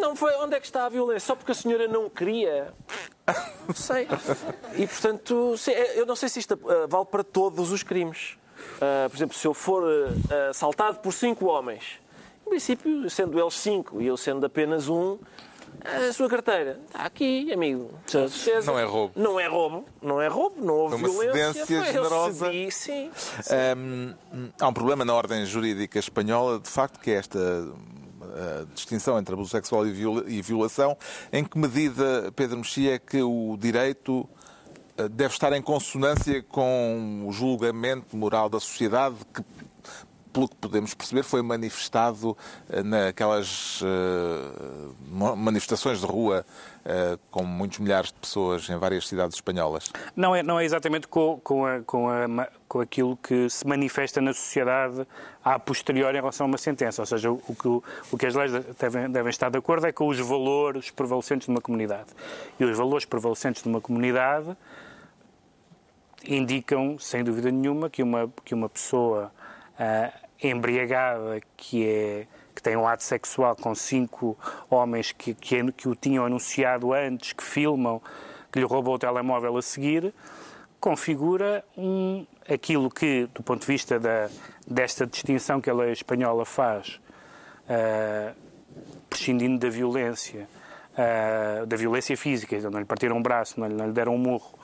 [0.00, 0.34] Não foi.
[0.36, 1.26] Onde é que está a violência?
[1.26, 2.72] Só porque a senhora não queria.
[3.66, 4.08] Não sei.
[4.76, 8.36] E, portanto, se- eu não sei se isto ah, vale para todos os crimes.
[8.80, 12.00] Ah, por exemplo, se eu for ah, assaltado por cinco homens,
[12.46, 15.18] em princípio, sendo eles cinco e eu sendo apenas um,
[15.84, 17.90] a sua carteira está aqui, amigo.
[18.06, 18.70] Certeza.
[18.70, 19.12] Não é roubo.
[19.16, 19.84] Não é roubo.
[20.00, 20.64] Não é roubo.
[20.64, 21.66] Não houve uma violência.
[21.66, 22.46] Foi, generosa.
[22.46, 23.10] cedi, sim.
[23.76, 24.14] Hum,
[24.60, 27.38] há um problema na ordem jurídica espanhola, de facto, que é esta
[28.74, 30.96] distinção entre abuso sexual e viola- e violação.
[31.32, 34.20] Em que medida, Pedro Mexia, é que o direito
[34.98, 39.42] uh, deve estar em consonância com o julgamento moral da sociedade que
[40.32, 42.36] pelo que podemos perceber, foi manifestado
[42.70, 46.44] eh, naquelas eh, manifestações de rua
[46.84, 49.90] eh, com muitos milhares de pessoas em várias cidades espanholas.
[50.16, 54.20] Não é, não é exatamente com, com, a- com, a com aquilo que se manifesta
[54.20, 55.06] na sociedade
[55.44, 57.02] a posteriori em relação a uma sentença.
[57.02, 59.92] Ou seja, o, o que, o, que as leis devem, devem estar de acordo é
[59.92, 62.08] com os valores prevalecentes de uma comunidade.
[62.58, 64.56] E os valores prevalecentes de uma comunidade
[66.26, 69.32] indicam, sem dúvida nenhuma, que uma, que uma pessoa
[69.78, 70.12] ah,
[70.42, 74.36] embriagada que, é, que tem um ato sexual com cinco
[74.68, 78.00] homens que, que, que o tinham anunciado antes, que filmam,
[78.50, 80.12] que lhe roubam o telemóvel a seguir,
[80.80, 84.28] configura um, aquilo que, do ponto de vista da,
[84.66, 87.00] desta distinção que a lei espanhola faz,
[87.68, 88.32] ah,
[89.08, 90.48] prescindindo da violência,
[90.96, 94.18] ah, da violência física, não lhe partiram um braço, não lhe, não lhe deram um
[94.18, 94.58] murro,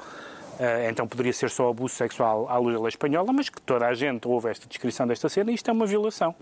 [0.89, 3.95] então poderia ser só abuso sexual à luz da lei espanhola, mas que toda a
[3.95, 6.35] gente ouve esta descrição desta cena e isto é uma violação.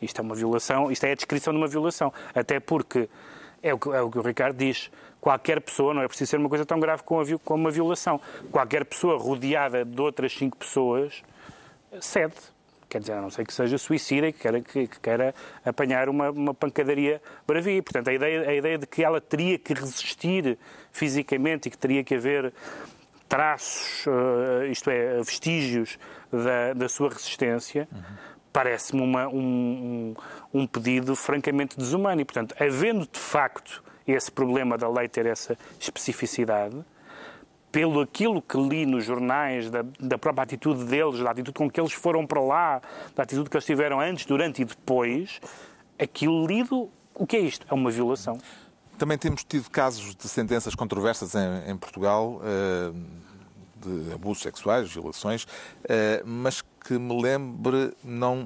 [0.00, 2.12] Isto é uma violação, isto é a descrição de uma violação.
[2.34, 3.08] Até porque,
[3.62, 4.90] é o que, é o, que o Ricardo diz,
[5.20, 8.20] qualquer pessoa, não é preciso ser uma coisa tão grave como, como uma violação,
[8.52, 11.22] qualquer pessoa rodeada de outras cinco pessoas
[12.00, 12.34] cede.
[12.88, 15.34] Quer dizer, a não ser que seja suicida e que queira, que, que queira
[15.64, 17.82] apanhar uma, uma pancadaria bravia.
[17.82, 20.56] Portanto, a ideia, a ideia de que ela teria que resistir
[20.92, 22.52] fisicamente e que teria que haver
[23.28, 25.98] traços, eh, isto é, vestígios
[26.32, 27.88] da, da sua resistência,
[28.52, 30.14] parece-me uma- um,
[30.54, 32.20] um, um pedido francamente desumano.
[32.20, 36.76] E, portanto, havendo de facto esse problema da lei ter essa especificidade,
[37.72, 41.78] pelo aquilo que li nos jornais, da, da própria atitude deles, da atitude com que
[41.78, 42.80] eles foram para lá,
[43.14, 45.40] da atitude que eles tiveram antes, durante e depois,
[45.98, 47.66] aquilo lido, o que é isto?
[47.68, 48.38] É uma violação.
[48.98, 52.92] Também temos tido casos de sentenças controversas em, em Portugal eh,
[53.76, 55.46] de abusos sexuais, violações,
[55.86, 58.36] eh, mas que me lembre, não,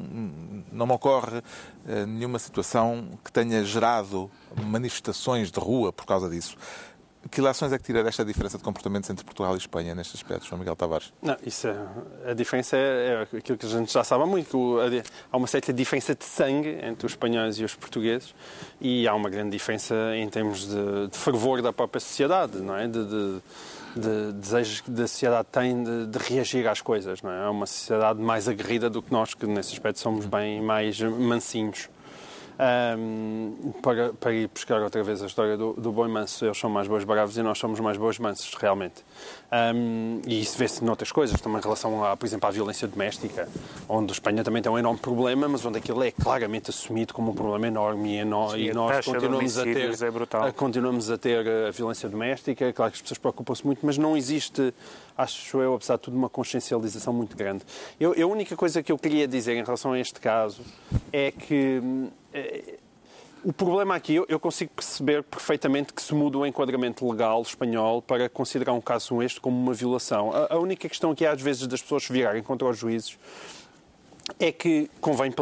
[0.73, 1.41] não me ocorre
[1.87, 4.29] eh, nenhuma situação que tenha gerado
[4.67, 6.57] manifestações de rua por causa disso.
[7.31, 10.47] Que ilações é que tira desta diferença de comportamentos entre Portugal e Espanha neste aspecto,
[10.47, 11.13] João Miguel Tavares?
[11.21, 11.77] Não, isso é,
[12.31, 14.79] a diferença é, é aquilo que a gente já sabe há muito.
[15.31, 18.35] há uma certa diferença de sangue entre os espanhóis e os portugueses
[18.81, 22.89] e há uma grande diferença em termos de, de fervor da própria sociedade, não é?
[22.89, 23.41] De, de,
[23.97, 27.45] de desejos que a sociedade tem de, de reagir às coisas, não é?
[27.45, 31.89] É uma sociedade mais aguerrida do que nós, que nesse aspecto somos bem mais mansinhos.
[32.63, 36.69] Um, para, para ir buscar outra vez a história do, do boi manso, eles são
[36.69, 39.03] mais bois bravos e nós somos mais bois mansos, realmente.
[39.53, 43.49] Um, e isso vê-se noutras coisas, também em relação, a, por exemplo, à violência doméstica,
[43.89, 47.33] onde a Espanha também tem um enorme problema, mas onde aquilo é claramente assumido como
[47.33, 51.19] um problema enorme e, eno, Sim, e nós continuamos a ter, é a- continuamos a
[51.19, 52.73] ter a violência doméstica.
[52.73, 54.73] Claro que as pessoas preocupam-se muito, mas não existe,
[55.19, 57.65] acho eu, apesar de tudo, uma consciencialização muito grande.
[57.99, 60.63] Eu, a única coisa que eu queria dizer em relação a este caso
[61.13, 61.83] é que.
[62.33, 62.75] eh,
[63.45, 68.29] o problema aqui, eu, consigo perceber perfeitamente que se muda o enquadramento legal espanhol para
[68.29, 70.31] considerar um caso como este como uma violação.
[70.49, 73.19] A, única questão que há às vezes das pessoas virarem contra os juízes
[74.39, 75.33] é que convém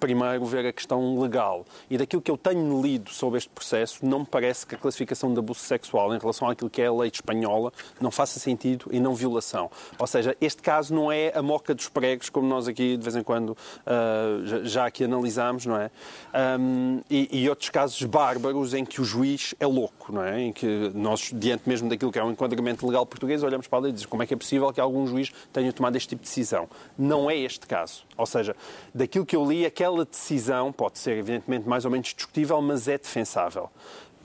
[0.00, 1.64] primeiro ver a questão legal.
[1.90, 5.32] E daquilo que eu tenho lido sobre este processo, não me parece que a classificação
[5.32, 8.98] de abuso sexual em relação àquilo que é a lei espanhola não faça sentido e
[9.00, 9.70] não violação.
[9.98, 13.16] Ou seja, este caso não é a moca dos pregos, como nós aqui de vez
[13.16, 15.90] em quando ah, já- aqui analisámos, não é?
[16.32, 20.40] Ahm, e, e outros casos bárbaros em que o juiz é louco, não é?
[20.40, 23.82] Em que nós, diante mesmo daquilo que é um enquadramento legal português, olhamos para a
[23.82, 26.22] lei e dizemos como é que é possível que algum juiz tenha tomado este tipo
[26.22, 26.68] de decisão.
[26.96, 28.04] Não é este caso.
[28.16, 28.54] Ou seja,
[28.94, 32.96] daquilo que eu li, aquela decisão pode ser, evidentemente, mais ou menos discutível, mas é
[32.96, 33.70] defensável.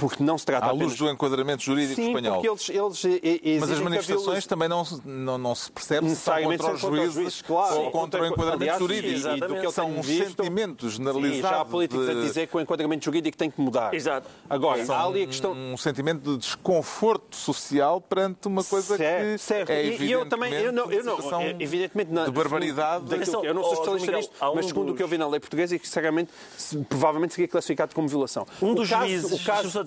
[0.03, 0.87] Porque não se trata À apenas...
[0.87, 2.33] luz do enquadramento jurídico Sim, espanhol.
[2.41, 5.71] porque eles, eles e- e- Mas as manifestações violação- também não, se- não, não se
[5.71, 7.75] percebe se são contra os juízes juízes, claro.
[7.77, 9.13] ou Sim, contra o enquadramento aliás, jurídico.
[9.15, 9.47] exatamente.
[9.47, 12.57] do que São um visto- sentimento Sim, já a generalizado política a de- dizer que
[12.57, 13.93] o enquadramento jurídico tem que mudar.
[13.93, 14.27] Exato.
[14.49, 15.51] Agora, São há ali a questão...
[15.53, 19.69] um sentimento de desconforto social perante uma coisa certo, que certo.
[19.69, 23.05] é E- e eu também, eu não, eu não é, evidentemente, na, de barbaridade.
[23.05, 25.39] daquilo eu não sou especialista nisto, há mas segundo o que eu vi na lei
[25.39, 26.31] portuguesa, e que sinceramente
[26.89, 28.45] provavelmente seria classificado como violação.
[28.61, 29.31] Um dos juízes,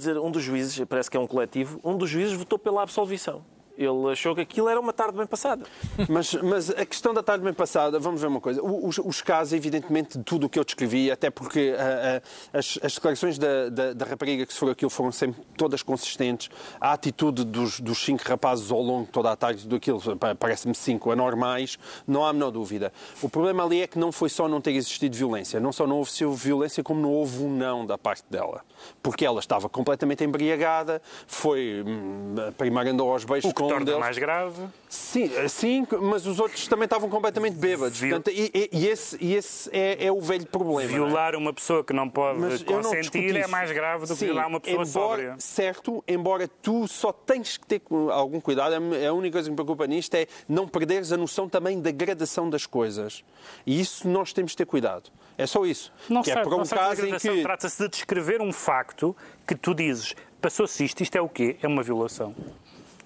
[0.07, 3.45] dizer, um dos juízes, parece que é um coletivo, um dos juízes votou pela absolvição.
[3.77, 5.65] Ele achou que aquilo era uma tarde bem passada.
[6.09, 8.63] Mas, mas a questão da tarde bem passada, vamos ver uma coisa.
[8.63, 12.23] Os, os casos, evidentemente, de tudo o que eu descrevi, até porque ah,
[12.55, 15.83] ah, as, as declarações da, da, da rapariga que se for aquilo foram sempre todas
[15.83, 16.49] consistentes.
[16.81, 20.75] A atitude dos, dos cinco rapazes ao longo de toda a tarde daquilo, pa- parece-me
[20.75, 22.93] cinco anormais, não há a menor dúvida.
[23.21, 25.61] O problema ali é que não foi só não ter existido violência.
[25.61, 28.63] Não só não houve violência, como não houve um não da parte dela.
[29.03, 34.01] Porque ela estava completamente embriagada, foi hum, primeiro andou aos beijos com torna deles.
[34.01, 34.63] mais grave.
[34.89, 37.99] Sim, sim, mas os outros também estavam completamente bêbados.
[37.99, 40.83] Viol- Portanto, e, e- e esse, e esse é, é o velho problema.
[40.83, 40.87] é?
[40.87, 44.19] Violar uma pessoa que não pode Mas eu não consentir é mais grave do que
[44.19, 44.91] Sim, violar uma pessoa embora,
[45.23, 45.35] sóbria.
[45.39, 49.87] Certo, embora tu só tens que ter algum cuidado, a única coisa que me preocupa
[49.87, 53.25] nisto é não perderes a noção também da gradação das coisas.
[53.67, 55.11] E isso nós temos de ter cuidado.
[55.37, 55.93] É só isso.
[56.09, 57.43] Não que sei, é para um caso em que...
[57.43, 59.15] Trata-se de descrever um facto
[59.47, 61.57] que tu dizes, passou-se isto, isto é o quê?
[61.63, 62.35] É uma violação.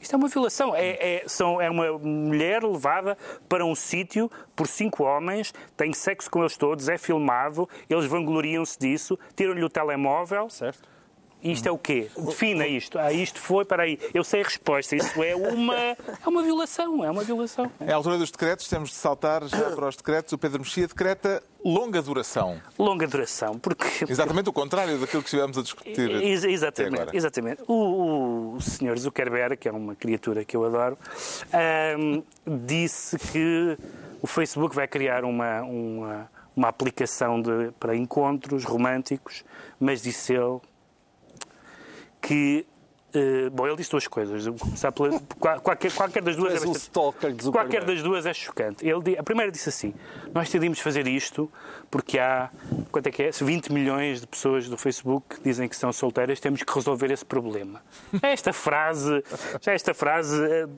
[0.01, 0.75] Isto é uma violação.
[0.75, 3.17] É, é- são, é uma mulher levada
[3.49, 8.79] para um sítio por cinco homens, tem sexo com eles todos, é filmado, eles vangloriam-se
[8.79, 10.49] disso, tiram-lhe o telemóvel.
[10.49, 10.89] Certo.
[11.43, 12.09] Isto é o quê?
[12.17, 12.99] Defina isto.
[12.99, 14.95] Ah, isto foi, para aí, eu sei a resposta.
[14.97, 17.71] Isso é uma, é uma violação, é uma violação.
[17.81, 20.33] É a altura dos decretos, temos de saltar já para os decretos.
[20.33, 22.61] O Pedro Mexia decreta longa duração.
[22.79, 24.05] Longa duração, porque...
[24.09, 26.11] Exatamente o contrário daquilo que estivemos a discutir.
[26.11, 27.17] Ex- Exatamente, agora.
[27.17, 27.63] exatamente.
[27.67, 30.99] O, o senhor Zuckerberg, que é uma criatura que eu adoro,
[32.67, 33.77] disse que
[34.23, 39.45] o Facebook vai criar uma, uma, uma aplicação de, para encontros românticos,
[39.79, 40.61] mas disse ele
[42.21, 42.67] que.
[43.15, 44.47] eh, bom, ele disse duas coisas.
[44.61, 47.51] Começar pela, qual- qualquer, qualquer das duas é um stalker de.
[47.51, 48.87] Qualquer das duas é chocante.
[48.87, 49.95] Ele, a primeira disse assim:
[50.35, 51.51] Nós decidimos fazer isto
[51.91, 52.51] porque há,
[52.93, 53.31] quanto é que é?
[53.31, 57.25] 20 milhões de pessoas do Facebook que dizem que são solteiras, temos que resolver esse
[57.25, 57.83] problema.
[58.23, 59.25] Esta frase,
[59.61, 60.69] já esta frase eh,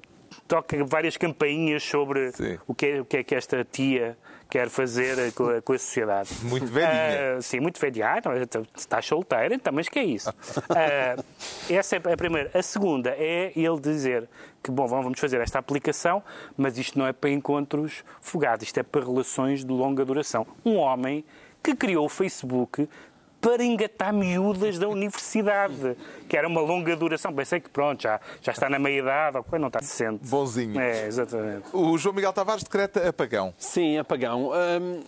[0.49, 2.32] toca várias campainhas sobre
[2.66, 4.16] o que, é, o que é que esta tia
[4.53, 6.28] quer fazer eh, com a, com a sociedade.
[6.42, 7.38] Muito velhinha.
[7.38, 8.07] Ah, sim, muito velhinha.
[8.07, 10.28] Ah, não, então, estás solteira, então, mas que é isso?
[10.68, 11.16] Ah,
[11.72, 12.50] essa é a primeira.
[12.53, 14.28] A segunda é ele dizer
[14.62, 16.22] que, bom, vamos fazer esta aplicação,
[16.55, 20.46] mas isto não é para encontros fogados, isto é para relações de longa duração.
[20.66, 21.24] Um homem
[21.62, 22.86] que criou o Facebook
[23.43, 25.97] para engatar miúdas da universidade,
[26.28, 27.34] que era uma longa duração.
[27.34, 30.24] Pensei que, pronto, já, já está na meia-idade, ou não está decente.
[30.28, 30.80] Bonzinho.
[30.80, 31.64] É, exatamente.
[31.72, 33.53] O João Miguel Tavares decreta apagão.
[33.59, 34.53] Sim, apagão.
[34.53, 35.03] Hum,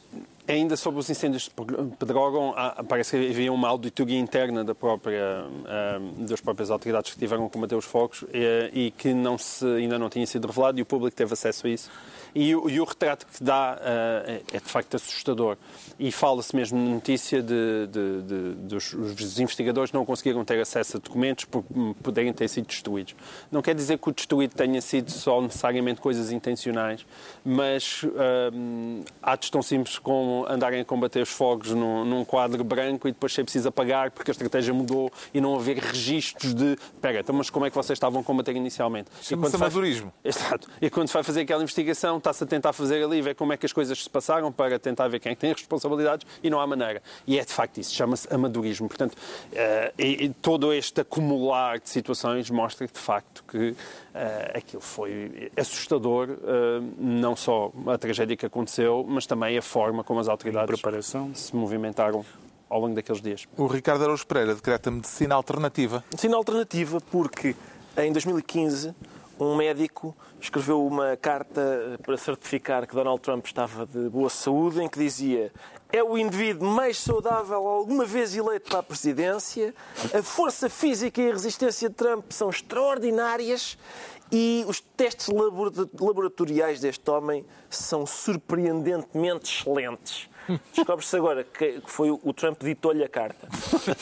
[0.48, 2.52] ainda sobre os incêndios de Pedrógão,
[2.88, 7.48] parece que havia uma auditoria interna da própria, hum, das próprias autoridades que tiveram a
[7.48, 10.86] combater os fogos eh, e que não se, ainda não tinha sido revelado e o
[10.86, 11.88] público teve acesso a isso.
[12.34, 15.56] E, o- e o retrato que dá eh, é, é de facto assustador.
[15.98, 20.96] E fala-se mesmo na notícia de, de- de- dos os investigadores não conseguiram ter acesso
[20.96, 23.14] a documentos por hum, poderem ter sido destruídos.
[23.52, 27.06] Não quer dizer que o destruído tenha sido só necessariamente coisas intencionais,
[27.44, 28.02] mas
[28.52, 33.12] hum, atos tão simples como andarem a combater os fogos num, num quadro branco e
[33.12, 36.76] depois ser preciso apagar porque a estratégia mudou e não haver registros de.
[37.00, 39.08] Pera, então, mas como é que vocês estavam a combater inicialmente?
[39.22, 40.12] Chama-se amadorismo.
[40.24, 40.68] Exato.
[40.80, 43.56] E quando se vai fazer aquela investigação, está-se a tentar fazer ali, ver como é
[43.56, 46.48] que as coisas se passaram para tentar ver quem é que tem as responsabilidades e
[46.48, 47.02] não há maneira.
[47.26, 48.88] E é de facto isso, chama-se amadorismo.
[48.88, 53.76] Portanto, uh, e, e todo este acumular de situações mostra de facto que uh,
[54.54, 60.20] aquilo foi assustador, uh, não só a tragédia que aconteceu, mas também a forma como
[60.20, 60.80] as autoridades
[61.34, 62.24] se movimentaram
[62.70, 63.46] ao longo daqueles dias.
[63.56, 66.02] O Ricardo Araújo Pereira decreta medicina alternativa.
[66.10, 67.54] Medicina alternativa porque
[67.96, 68.94] em 2015
[69.38, 74.88] um médico escreveu uma carta para certificar que Donald Trump estava de boa saúde, em
[74.88, 75.52] que dizia
[75.92, 79.72] é o indivíduo mais saudável alguma vez eleito para a presidência,
[80.12, 83.78] a força física e a resistência de Trump são extraordinárias
[84.32, 85.28] e os testes
[86.00, 90.28] laboratoriais deste homem são surpreendentemente excelentes.
[90.74, 93.48] Descobre-se agora que foi o Trump ditou-lhe a carta.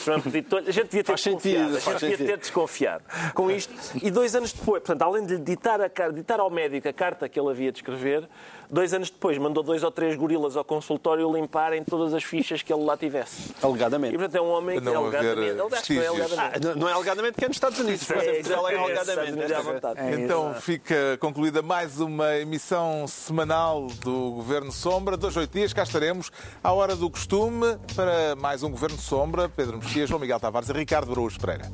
[0.03, 1.73] Trump ditou a gente devia ter desconfiado.
[1.73, 3.73] Sentido, a gente devia ter desconfiado com isto.
[4.01, 7.27] E dois anos depois, portanto, além de lhe ditar, a, ditar ao médico a carta
[7.29, 8.27] que ele havia de escrever,
[8.69, 12.73] dois anos depois mandou dois ou três gorilas ao consultório limparem todas as fichas que
[12.73, 13.53] ele lá tivesse.
[13.61, 14.15] Alegadamente.
[14.15, 15.53] E, portanto, é um homem que não alegadamente...
[15.53, 15.69] Não,
[16.01, 16.67] é alegadamente.
[16.67, 18.07] Ah, não é alegadamente porque é nos Estados Unidos.
[18.13, 19.53] É, é, é, alegadamente.
[19.97, 25.17] É, então fica concluída mais uma emissão semanal do Governo Sombra.
[25.17, 26.31] Dois, oito dias, cá estaremos
[26.63, 29.49] à hora do costume para mais um Governo Sombra.
[29.49, 31.71] Pedro Mexia, João Miguel Tavares e Ricardo Araújo Pereira.